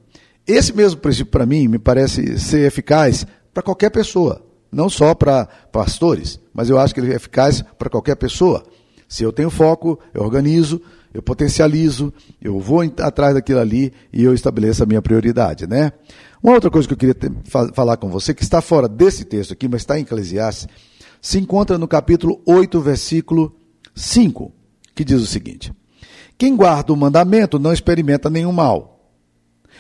Esse 0.47 0.75
mesmo 0.75 1.01
princípio, 1.01 1.31
para 1.31 1.47
mim, 1.47 1.69
me 1.69 1.79
parece 1.79 2.39
ser 2.39 2.67
eficaz 2.67 3.27
para 3.53 3.63
qualquer 3.63 3.91
pessoa 3.91 4.43
não 4.73 4.89
só 4.89 5.15
para 5.15 5.47
pastores, 5.71 6.41
mas 6.55 6.71
eu 6.71 6.79
acho 6.79 6.95
que 6.95 7.01
ele 7.01 7.13
é 7.13 7.17
eficaz 7.17 7.63
para 7.79 7.91
qualquer 7.91 8.17
pessoa. 8.17 8.65
Se 9.07 9.23
eu 9.23 9.31
tenho 9.31 9.51
foco, 9.51 10.01
eu 10.15 10.23
organizo, 10.23 10.81
eu 11.13 11.23
potencializo, 11.23 12.13
eu 12.41 12.59
vou 12.59 12.81
atrás 12.99 13.35
daquilo 13.35 13.61
ali 13.61 13.93
e 14.13 14.25
eu 14.25 14.33
estabeleço 14.33 14.83
a 14.83 14.87
minha 14.87 15.03
prioridade, 15.03 15.67
né? 15.67 15.93
Uma 16.43 16.55
outra 16.55 16.71
coisa 16.71 16.89
que 16.89 16.95
eu 16.95 16.99
queria 16.99 17.15
ter, 17.15 17.31
falar 17.75 17.97
com 17.97 18.09
você, 18.09 18.35
que 18.35 18.43
está 18.43 18.61
fora 18.61 18.89
desse 18.89 19.25
texto 19.25 19.53
aqui, 19.53 19.69
mas 19.69 19.83
está 19.83 19.99
em 19.99 20.03
Eclesiastes, 20.03 20.67
se 21.21 21.39
encontra 21.39 21.79
no 21.79 21.87
capítulo 21.87 22.41
8, 22.47 22.81
versículo 22.81 23.55
5, 23.95 24.53
que 24.95 25.05
diz 25.05 25.21
o 25.21 25.27
seguinte: 25.27 25.73
Quem 26.37 26.57
guarda 26.57 26.93
o 26.93 26.97
mandamento 26.97 27.59
não 27.59 27.73
experimenta 27.73 28.29
nenhum 28.29 28.53
mal. 28.53 29.11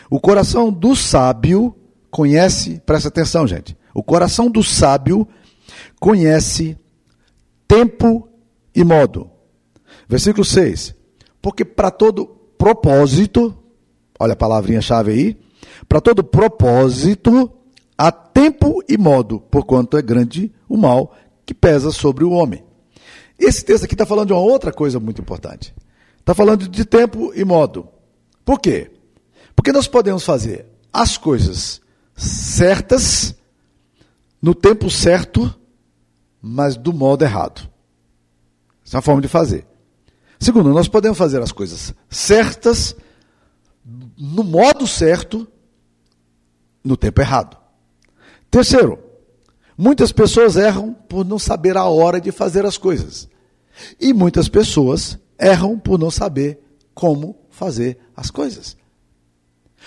O 0.09 0.21
coração 0.21 0.71
do 0.73 0.95
sábio 0.95 1.75
conhece, 2.11 2.81
presta 2.85 3.09
atenção, 3.09 3.47
gente, 3.47 3.77
o 3.95 4.03
coração 4.03 4.51
do 4.51 4.63
sábio 4.63 5.27
conhece 5.99 6.79
tempo 7.67 8.29
e 8.75 8.85
modo. 8.85 9.31
Versículo 10.09 10.45
6. 10.45 10.95
Porque 11.43 11.65
para 11.65 11.91
todo 11.91 12.27
propósito, 12.57 13.55
olha 14.19 14.35
a 14.35 14.37
palavrinha-chave 14.37 15.11
aí, 15.11 15.41
para 15.89 16.01
todo 16.01 16.23
propósito 16.23 17.51
há 17.99 18.13
tempo 18.13 18.83
e 18.89 18.97
modo, 18.97 19.41
porquanto 19.41 19.99
é 19.99 20.03
grande 20.03 20.53
o 20.69 20.77
mal 20.77 21.15
que 21.45 21.53
pesa 21.53 21.91
sobre 21.91 22.25
o 22.25 22.31
homem. 22.31 22.65
Esse 23.39 23.65
texto 23.65 23.85
aqui 23.85 23.95
está 23.95 24.07
falando 24.07 24.29
de 24.29 24.33
uma 24.33 24.41
outra 24.41 24.73
coisa 24.73 25.01
muito 25.01 25.21
importante. 25.21 25.75
Está 26.21 26.33
falando 26.35 26.69
de 26.69 26.85
tempo 26.85 27.33
e 27.35 27.45
modo. 27.45 27.89
Por 28.45 28.61
quê? 28.61 28.93
Porque 29.57 29.73
nós 29.73 29.89
podemos 29.89 30.25
fazer 30.25 30.67
as 30.93 31.19
coisas 31.19 31.81
certas 32.15 33.35
no 34.41 34.55
tempo 34.55 34.89
certo, 34.89 35.53
mas 36.41 36.77
do 36.77 36.93
modo 36.93 37.25
errado. 37.25 37.69
Essa 38.85 38.97
é 38.97 38.99
uma 38.99 39.03
forma 39.03 39.21
de 39.21 39.29
fazer. 39.29 39.67
Segundo, 40.43 40.71
nós 40.71 40.89
podemos 40.89 41.17
fazer 41.17 41.41
as 41.41 41.53
coisas 41.53 41.95
certas, 42.11 42.97
no 44.19 44.43
modo 44.43 44.89
certo, 44.89 45.47
no 46.83 46.97
tempo 46.97 47.21
errado. 47.21 47.57
Terceiro, 48.51 48.99
muitas 49.79 50.11
pessoas 50.11 50.57
erram 50.57 50.95
por 50.95 51.25
não 51.25 51.39
saber 51.39 51.77
a 51.77 51.85
hora 51.85 52.21
de 52.21 52.33
fazer 52.33 52.67
as 52.67 52.77
coisas. 52.77 53.29
E 54.01 54.13
muitas 54.13 54.49
pessoas 54.49 55.17
erram 55.39 55.79
por 55.79 55.97
não 55.97 56.11
saber 56.11 56.59
como 56.93 57.39
fazer 57.49 57.97
as 58.17 58.29
coisas. 58.29 58.77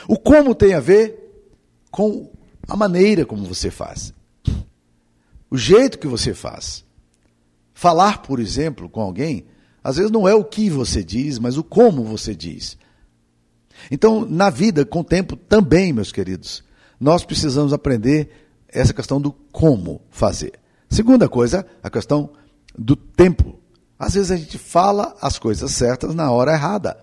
O 0.08 0.18
como 0.18 0.56
tem 0.56 0.74
a 0.74 0.80
ver 0.80 1.52
com 1.91 2.32
a 2.65 2.78
maneira 2.78 3.26
como 3.26 3.44
você 3.44 3.70
faz, 3.70 4.13
o 5.52 5.58
jeito 5.58 6.00
que 6.00 6.08
você 6.08 6.34
faz. 6.34 6.86
Falar, 7.74 8.22
por 8.22 8.39
exemplo, 8.39 8.88
com 8.88 9.02
alguém 9.02 9.46
às 9.86 9.98
vezes 9.98 10.10
não 10.10 10.28
é 10.28 10.34
o 10.34 10.43
que 10.43 10.67
você 10.67 11.04
diz, 11.04 11.38
mas 11.38 11.60
o 11.60 11.63
como 11.63 12.04
você 12.04 12.34
diz. 12.34 12.76
Então, 13.91 14.26
na 14.26 14.50
vida, 14.50 14.84
com 14.84 15.02
o 15.02 15.04
tempo 15.04 15.36
também, 15.36 15.93
meus 15.93 16.12
queridos, 16.12 16.63
nós 17.00 17.24
precisamos 17.24 17.71
aprender 17.71 18.32
essa 18.67 18.95
questão 18.95 19.21
do 19.21 19.32
como 19.32 20.02
fazer. 20.10 20.54
Segunda 20.89 21.30
coisa, 21.30 21.63
a 21.84 21.89
questão 21.91 22.32
do 22.76 22.95
tempo. 22.95 23.60
Às 24.00 24.15
vezes 24.15 24.32
a 24.32 24.38
gente 24.38 24.58
fala 24.58 25.15
as 25.21 25.38
coisas 25.38 25.69
certas 25.74 26.15
na 26.15 26.32
hora 26.32 26.54
errada. 26.54 26.98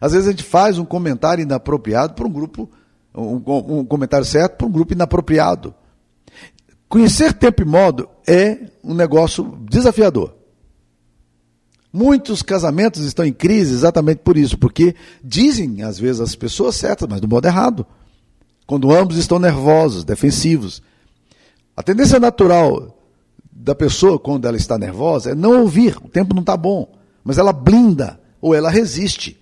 Às 0.00 0.14
vezes 0.14 0.26
a 0.26 0.32
gente 0.32 0.42
faz 0.42 0.76
um 0.76 0.84
comentário 0.84 1.42
inapropriado 1.42 2.14
para 2.14 2.26
um 2.26 2.32
grupo, 2.32 2.68
um, 3.14 3.78
um 3.78 3.84
comentário 3.84 4.26
certo 4.26 4.56
para 4.56 4.66
um 4.66 4.72
grupo 4.72 4.92
inapropriado. 4.92 5.72
Conhecer 6.88 7.32
tempo 7.32 7.62
e 7.62 7.64
modo 7.64 8.08
é 8.26 8.58
um 8.82 8.92
negócio 8.92 9.56
desafiador. 9.70 10.41
Muitos 11.92 12.40
casamentos 12.40 13.02
estão 13.02 13.24
em 13.24 13.32
crise 13.32 13.74
exatamente 13.74 14.18
por 14.18 14.38
isso, 14.38 14.56
porque 14.56 14.94
dizem, 15.22 15.82
às 15.82 15.98
vezes, 15.98 16.22
as 16.22 16.34
pessoas 16.34 16.74
certas, 16.76 17.06
mas 17.06 17.20
do 17.20 17.28
modo 17.28 17.46
errado. 17.46 17.84
Quando 18.66 18.90
ambos 18.90 19.18
estão 19.18 19.38
nervosos, 19.38 20.02
defensivos. 20.02 20.82
A 21.76 21.82
tendência 21.82 22.18
natural 22.18 22.96
da 23.50 23.74
pessoa, 23.74 24.18
quando 24.18 24.48
ela 24.48 24.56
está 24.56 24.78
nervosa, 24.78 25.32
é 25.32 25.34
não 25.34 25.60
ouvir, 25.60 25.98
o 25.98 26.08
tempo 26.08 26.34
não 26.34 26.40
está 26.40 26.56
bom. 26.56 26.90
Mas 27.22 27.36
ela 27.36 27.52
blinda, 27.52 28.18
ou 28.40 28.54
ela 28.54 28.70
resiste. 28.70 29.38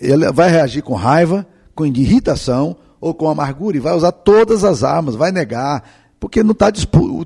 Ela 0.00 0.32
vai 0.32 0.50
reagir 0.50 0.82
com 0.82 0.94
raiva, 0.94 1.46
com 1.74 1.84
irritação, 1.84 2.74
ou 2.98 3.12
com 3.12 3.28
amargura, 3.28 3.76
e 3.76 3.80
vai 3.80 3.94
usar 3.94 4.12
todas 4.12 4.64
as 4.64 4.82
armas, 4.82 5.14
vai 5.14 5.30
negar, 5.30 5.84
porque 6.18 6.42
não 6.42 6.54
tá, 6.54 6.72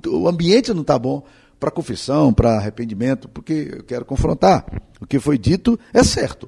o 0.09 0.29
ambiente 0.29 0.75
não 0.75 0.83
está 0.83 0.99
bom 0.99 1.23
para 1.65 1.71
confissão, 1.71 2.31
para 2.31 2.57
arrependimento, 2.57 3.27
porque 3.27 3.71
eu 3.79 3.85
quero 3.85 4.05
confrontar. 4.05 4.67
O 5.01 5.07
que 5.07 5.19
foi 5.19 5.39
dito 5.39 5.81
é 5.95 6.05
certo, 6.05 6.47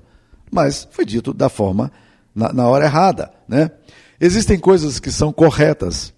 mas 0.52 0.86
foi 0.90 1.06
dito 1.06 1.32
da 1.32 1.48
forma, 1.48 1.90
na, 2.34 2.52
na 2.52 2.68
hora 2.68 2.84
errada. 2.84 3.30
Né? 3.48 3.70
Existem 4.20 4.58
coisas 4.58 5.00
que 5.00 5.10
são 5.10 5.32
corretas, 5.32 6.12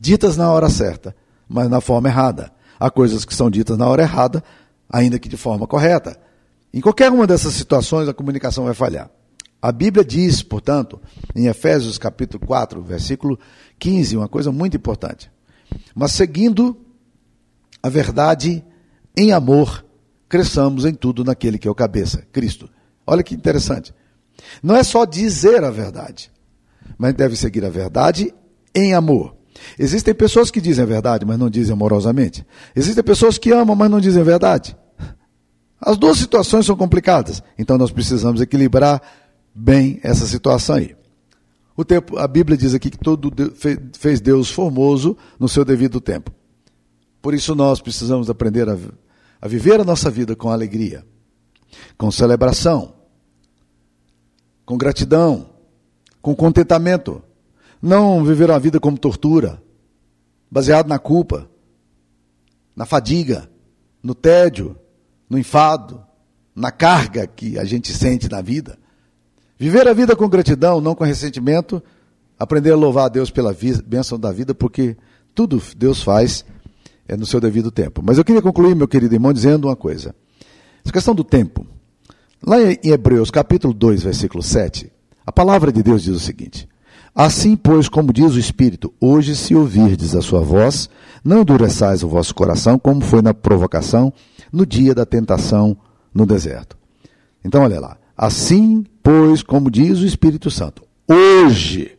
ditas 0.00 0.34
na 0.34 0.50
hora 0.50 0.70
certa, 0.70 1.14
mas 1.46 1.68
na 1.68 1.82
forma 1.82 2.08
errada. 2.08 2.50
Há 2.78 2.90
coisas 2.90 3.26
que 3.26 3.34
são 3.34 3.50
ditas 3.50 3.76
na 3.76 3.86
hora 3.86 4.00
errada, 4.00 4.42
ainda 4.88 5.18
que 5.18 5.28
de 5.28 5.36
forma 5.36 5.66
correta. 5.66 6.18
Em 6.72 6.80
qualquer 6.80 7.12
uma 7.12 7.26
dessas 7.26 7.52
situações, 7.52 8.08
a 8.08 8.14
comunicação 8.14 8.64
vai 8.64 8.72
falhar. 8.72 9.10
A 9.60 9.70
Bíblia 9.70 10.02
diz, 10.02 10.42
portanto, 10.42 10.98
em 11.36 11.48
Efésios 11.48 11.98
capítulo 11.98 12.46
4, 12.46 12.82
versículo 12.82 13.38
15, 13.78 14.16
uma 14.16 14.28
coisa 14.28 14.50
muito 14.50 14.74
importante. 14.74 15.30
Mas 15.94 16.12
seguindo 16.12 16.74
a 17.82 17.88
verdade 17.88 18.64
em 19.16 19.32
amor, 19.32 19.84
cresçamos 20.28 20.84
em 20.84 20.94
tudo 20.94 21.24
naquele 21.24 21.58
que 21.58 21.66
é 21.66 21.70
o 21.70 21.74
cabeça, 21.74 22.24
Cristo. 22.32 22.68
Olha 23.06 23.22
que 23.22 23.34
interessante. 23.34 23.94
Não 24.62 24.76
é 24.76 24.82
só 24.82 25.04
dizer 25.04 25.64
a 25.64 25.70
verdade, 25.70 26.30
mas 26.96 27.14
deve 27.14 27.36
seguir 27.36 27.64
a 27.64 27.70
verdade 27.70 28.32
em 28.74 28.94
amor. 28.94 29.34
Existem 29.78 30.14
pessoas 30.14 30.50
que 30.50 30.60
dizem 30.60 30.84
a 30.84 30.86
verdade, 30.86 31.26
mas 31.26 31.38
não 31.38 31.50
dizem 31.50 31.72
amorosamente. 31.72 32.46
Existem 32.74 33.02
pessoas 33.02 33.36
que 33.36 33.50
amam, 33.52 33.76
mas 33.76 33.90
não 33.90 34.00
dizem 34.00 34.22
a 34.22 34.24
verdade. 34.24 34.76
As 35.80 35.96
duas 35.96 36.18
situações 36.18 36.66
são 36.66 36.76
complicadas, 36.76 37.42
então 37.58 37.78
nós 37.78 37.90
precisamos 37.90 38.40
equilibrar 38.40 39.00
bem 39.54 39.98
essa 40.02 40.26
situação 40.26 40.76
aí. 40.76 40.94
O 41.76 41.84
tempo, 41.84 42.18
a 42.18 42.28
Bíblia 42.28 42.56
diz 42.56 42.74
aqui 42.74 42.90
que 42.90 42.98
todo 42.98 43.32
fez 43.98 44.20
Deus 44.20 44.50
formoso 44.50 45.16
no 45.38 45.48
seu 45.48 45.64
devido 45.64 46.00
tempo. 46.00 46.30
Por 47.20 47.34
isso 47.34 47.54
nós 47.54 47.80
precisamos 47.80 48.30
aprender 48.30 48.68
a, 48.68 48.76
a 49.40 49.48
viver 49.48 49.80
a 49.80 49.84
nossa 49.84 50.10
vida 50.10 50.34
com 50.34 50.50
alegria, 50.50 51.04
com 51.98 52.10
celebração, 52.10 52.94
com 54.64 54.76
gratidão, 54.76 55.50
com 56.22 56.34
contentamento. 56.34 57.22
Não 57.82 58.24
viver 58.24 58.50
uma 58.50 58.58
vida 58.58 58.78
como 58.78 58.98
tortura, 58.98 59.62
baseado 60.50 60.88
na 60.88 60.98
culpa, 60.98 61.48
na 62.74 62.86
fadiga, 62.86 63.50
no 64.02 64.14
tédio, 64.14 64.76
no 65.28 65.38
enfado, 65.38 66.02
na 66.54 66.70
carga 66.70 67.26
que 67.26 67.58
a 67.58 67.64
gente 67.64 67.92
sente 67.92 68.28
na 68.28 68.40
vida. 68.40 68.78
Viver 69.58 69.86
a 69.86 69.92
vida 69.92 70.16
com 70.16 70.28
gratidão, 70.28 70.80
não 70.80 70.94
com 70.94 71.04
ressentimento, 71.04 71.82
aprender 72.38 72.72
a 72.72 72.76
louvar 72.76 73.06
a 73.06 73.08
Deus 73.08 73.30
pela 73.30 73.54
bênção 73.84 74.18
da 74.18 74.32
vida, 74.32 74.54
porque 74.54 74.96
tudo 75.34 75.62
Deus 75.76 76.02
faz 76.02 76.44
é, 77.10 77.16
no 77.16 77.26
seu 77.26 77.40
devido 77.40 77.72
tempo. 77.72 78.00
Mas 78.04 78.18
eu 78.18 78.24
queria 78.24 78.40
concluir, 78.40 78.76
meu 78.76 78.86
querido 78.86 79.12
irmão, 79.12 79.32
dizendo 79.32 79.66
uma 79.66 79.74
coisa. 79.74 80.14
Essa 80.84 80.92
questão 80.92 81.12
do 81.12 81.24
tempo. 81.24 81.66
Lá 82.46 82.60
em 82.62 82.78
Hebreus, 82.84 83.30
capítulo 83.30 83.74
2, 83.74 84.04
versículo 84.04 84.42
7, 84.42 84.90
a 85.26 85.32
palavra 85.32 85.72
de 85.72 85.82
Deus 85.82 86.04
diz 86.04 86.14
o 86.14 86.20
seguinte: 86.20 86.68
Assim, 87.12 87.56
pois, 87.56 87.88
como 87.88 88.12
diz 88.12 88.34
o 88.34 88.38
Espírito, 88.38 88.94
hoje, 89.00 89.34
se 89.34 89.56
ouvirdes 89.56 90.14
a 90.14 90.22
sua 90.22 90.40
voz, 90.40 90.88
não 91.24 91.40
endureçais 91.40 92.04
o 92.04 92.08
vosso 92.08 92.32
coração, 92.32 92.78
como 92.78 93.00
foi 93.00 93.20
na 93.20 93.34
provocação, 93.34 94.12
no 94.52 94.64
dia 94.64 94.94
da 94.94 95.04
tentação 95.04 95.76
no 96.14 96.24
deserto. 96.24 96.78
Então, 97.44 97.62
olha 97.62 97.80
lá. 97.80 97.98
Assim, 98.16 98.84
pois, 99.02 99.42
como 99.42 99.70
diz 99.70 99.98
o 99.98 100.06
Espírito 100.06 100.50
Santo, 100.50 100.84
hoje, 101.08 101.98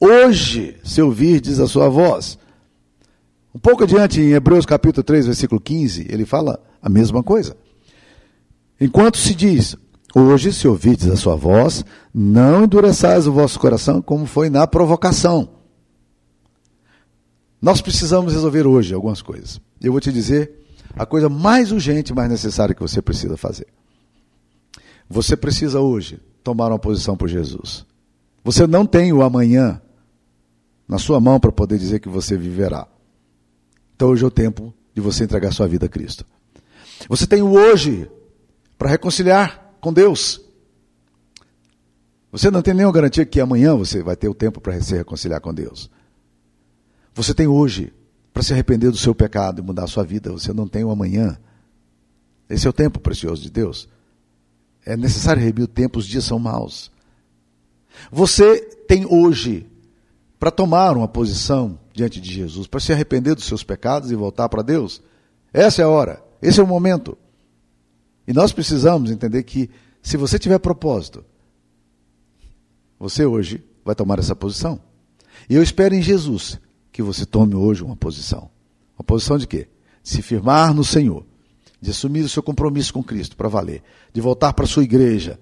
hoje, 0.00 0.76
se 0.82 1.00
ouvirdes 1.02 1.60
a 1.60 1.66
sua 1.68 1.88
voz, 1.88 2.38
um 3.58 3.60
pouco 3.60 3.82
adiante, 3.82 4.20
em 4.20 4.34
Hebreus 4.34 4.64
capítulo 4.64 5.02
3, 5.02 5.26
versículo 5.26 5.60
15, 5.60 6.06
ele 6.08 6.24
fala 6.24 6.62
a 6.80 6.88
mesma 6.88 7.24
coisa. 7.24 7.56
Enquanto 8.80 9.18
se 9.18 9.34
diz, 9.34 9.74
hoje 10.14 10.52
se 10.52 10.68
ouvides 10.68 11.08
a 11.08 11.16
sua 11.16 11.34
voz, 11.34 11.84
não 12.14 12.62
endureçais 12.62 13.26
o 13.26 13.32
vosso 13.32 13.58
coração 13.58 14.00
como 14.00 14.26
foi 14.26 14.48
na 14.48 14.64
provocação. 14.64 15.48
Nós 17.60 17.80
precisamos 17.80 18.32
resolver 18.32 18.64
hoje 18.64 18.94
algumas 18.94 19.20
coisas. 19.20 19.60
Eu 19.80 19.90
vou 19.90 20.00
te 20.00 20.12
dizer 20.12 20.64
a 20.96 21.04
coisa 21.04 21.28
mais 21.28 21.72
urgente, 21.72 22.14
mais 22.14 22.30
necessária 22.30 22.76
que 22.76 22.80
você 22.80 23.02
precisa 23.02 23.36
fazer. 23.36 23.66
Você 25.10 25.36
precisa 25.36 25.80
hoje 25.80 26.20
tomar 26.44 26.68
uma 26.68 26.78
posição 26.78 27.16
por 27.16 27.28
Jesus. 27.28 27.84
Você 28.44 28.68
não 28.68 28.86
tem 28.86 29.12
o 29.12 29.20
amanhã 29.20 29.82
na 30.86 30.96
sua 30.96 31.18
mão 31.18 31.40
para 31.40 31.50
poder 31.50 31.76
dizer 31.76 31.98
que 31.98 32.08
você 32.08 32.36
viverá. 32.36 32.86
Então 33.98 34.10
hoje 34.10 34.22
é 34.22 34.26
o 34.28 34.30
tempo 34.30 34.72
de 34.94 35.00
você 35.00 35.24
entregar 35.24 35.52
sua 35.52 35.66
vida 35.66 35.86
a 35.86 35.88
Cristo. 35.88 36.24
Você 37.08 37.26
tem 37.26 37.42
o 37.42 37.50
hoje 37.50 38.08
para 38.78 38.90
reconciliar 38.90 39.74
com 39.80 39.92
Deus. 39.92 40.40
Você 42.30 42.48
não 42.48 42.62
tem 42.62 42.74
nenhuma 42.74 42.92
garantia 42.92 43.26
que 43.26 43.40
amanhã 43.40 43.74
você 43.74 44.00
vai 44.00 44.14
ter 44.14 44.28
o 44.28 44.34
tempo 44.34 44.60
para 44.60 44.80
se 44.80 44.94
reconciliar 44.94 45.40
com 45.40 45.52
Deus. 45.52 45.90
Você 47.12 47.34
tem 47.34 47.48
hoje 47.48 47.92
para 48.32 48.44
se 48.44 48.52
arrepender 48.52 48.92
do 48.92 48.96
seu 48.96 49.16
pecado 49.16 49.60
e 49.60 49.64
mudar 49.64 49.82
a 49.82 49.88
sua 49.88 50.04
vida. 50.04 50.30
Você 50.30 50.52
não 50.52 50.68
tem 50.68 50.84
o 50.84 50.92
amanhã. 50.92 51.36
Esse 52.48 52.68
é 52.68 52.70
o 52.70 52.72
tempo 52.72 53.00
precioso 53.00 53.42
de 53.42 53.50
Deus. 53.50 53.88
É 54.86 54.96
necessário 54.96 55.42
rever 55.42 55.64
o 55.64 55.68
tempo, 55.68 55.98
os 55.98 56.06
dias 56.06 56.22
são 56.22 56.38
maus. 56.38 56.88
Você 58.12 58.60
tem 58.86 59.04
hoje 59.06 59.67
para 60.38 60.50
tomar 60.50 60.96
uma 60.96 61.08
posição 61.08 61.78
diante 61.92 62.20
de 62.20 62.32
Jesus, 62.32 62.66
para 62.66 62.80
se 62.80 62.92
arrepender 62.92 63.34
dos 63.34 63.44
seus 63.44 63.64
pecados 63.64 64.10
e 64.10 64.14
voltar 64.14 64.48
para 64.48 64.62
Deus. 64.62 65.02
Essa 65.52 65.82
é 65.82 65.84
a 65.84 65.88
hora, 65.88 66.22
esse 66.40 66.60
é 66.60 66.62
o 66.62 66.66
momento. 66.66 67.18
E 68.26 68.32
nós 68.32 68.52
precisamos 68.52 69.10
entender 69.10 69.42
que, 69.42 69.68
se 70.02 70.16
você 70.16 70.38
tiver 70.38 70.58
propósito, 70.58 71.24
você 72.98 73.24
hoje 73.24 73.64
vai 73.84 73.94
tomar 73.94 74.18
essa 74.18 74.36
posição. 74.36 74.80
E 75.48 75.54
eu 75.54 75.62
espero 75.62 75.94
em 75.94 76.02
Jesus 76.02 76.60
que 76.92 77.02
você 77.02 77.24
tome 77.24 77.54
hoje 77.54 77.82
uma 77.82 77.96
posição. 77.96 78.50
Uma 78.98 79.04
posição 79.04 79.38
de 79.38 79.46
quê? 79.46 79.68
De 80.02 80.10
se 80.10 80.22
firmar 80.22 80.74
no 80.74 80.84
Senhor, 80.84 81.24
de 81.80 81.90
assumir 81.90 82.20
o 82.20 82.28
seu 82.28 82.42
compromisso 82.42 82.92
com 82.92 83.02
Cristo 83.02 83.36
para 83.36 83.48
valer, 83.48 83.82
de 84.12 84.20
voltar 84.20 84.52
para 84.52 84.64
a 84.64 84.68
sua 84.68 84.84
igreja, 84.84 85.38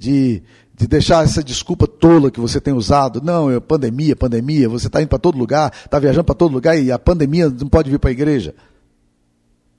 de, 0.00 0.42
de 0.74 0.86
deixar 0.88 1.22
essa 1.22 1.44
desculpa 1.44 1.86
tola 1.86 2.30
que 2.30 2.40
você 2.40 2.58
tem 2.58 2.72
usado. 2.72 3.20
Não, 3.22 3.50
é 3.50 3.60
pandemia, 3.60 4.16
pandemia, 4.16 4.66
você 4.66 4.86
está 4.86 5.02
indo 5.02 5.08
para 5.08 5.18
todo 5.18 5.36
lugar, 5.36 5.70
está 5.84 5.98
viajando 5.98 6.24
para 6.24 6.34
todo 6.34 6.52
lugar 6.52 6.80
e 6.80 6.90
a 6.90 6.98
pandemia 6.98 7.50
não 7.50 7.68
pode 7.68 7.90
vir 7.90 7.98
para 7.98 8.08
a 8.08 8.12
igreja. 8.12 8.54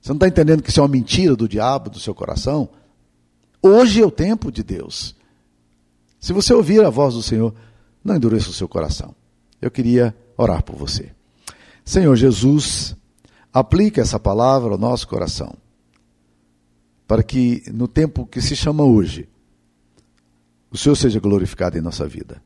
Você 0.00 0.10
não 0.10 0.16
está 0.16 0.28
entendendo 0.28 0.62
que 0.62 0.70
isso 0.70 0.78
é 0.78 0.82
uma 0.82 0.88
mentira 0.88 1.34
do 1.34 1.48
diabo, 1.48 1.90
do 1.90 1.98
seu 1.98 2.14
coração? 2.14 2.68
Hoje 3.60 4.00
é 4.00 4.06
o 4.06 4.12
tempo 4.12 4.52
de 4.52 4.62
Deus. 4.62 5.16
Se 6.20 6.32
você 6.32 6.54
ouvir 6.54 6.84
a 6.84 6.90
voz 6.90 7.14
do 7.14 7.22
Senhor, 7.22 7.52
não 8.04 8.14
endureça 8.14 8.50
o 8.50 8.52
seu 8.52 8.68
coração. 8.68 9.12
Eu 9.60 9.72
queria 9.72 10.14
orar 10.36 10.62
por 10.62 10.76
você. 10.76 11.10
Senhor 11.84 12.14
Jesus, 12.14 12.94
aplica 13.52 14.00
essa 14.00 14.20
palavra 14.20 14.70
ao 14.70 14.78
nosso 14.78 15.06
coração, 15.08 15.54
para 17.08 17.24
que 17.24 17.64
no 17.72 17.88
tempo 17.88 18.24
que 18.24 18.40
se 18.40 18.54
chama 18.54 18.84
hoje, 18.84 19.28
o 20.72 20.76
Senhor 20.76 20.96
seja 20.96 21.20
glorificado 21.20 21.76
em 21.76 21.82
nossa 21.82 22.06
vida. 22.08 22.42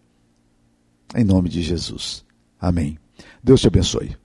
Em 1.15 1.25
nome 1.25 1.49
de 1.49 1.63
Jesus. 1.63 2.25
Amém. 2.61 2.99
Deus 3.43 3.61
te 3.61 3.69
abençoe. 3.69 4.17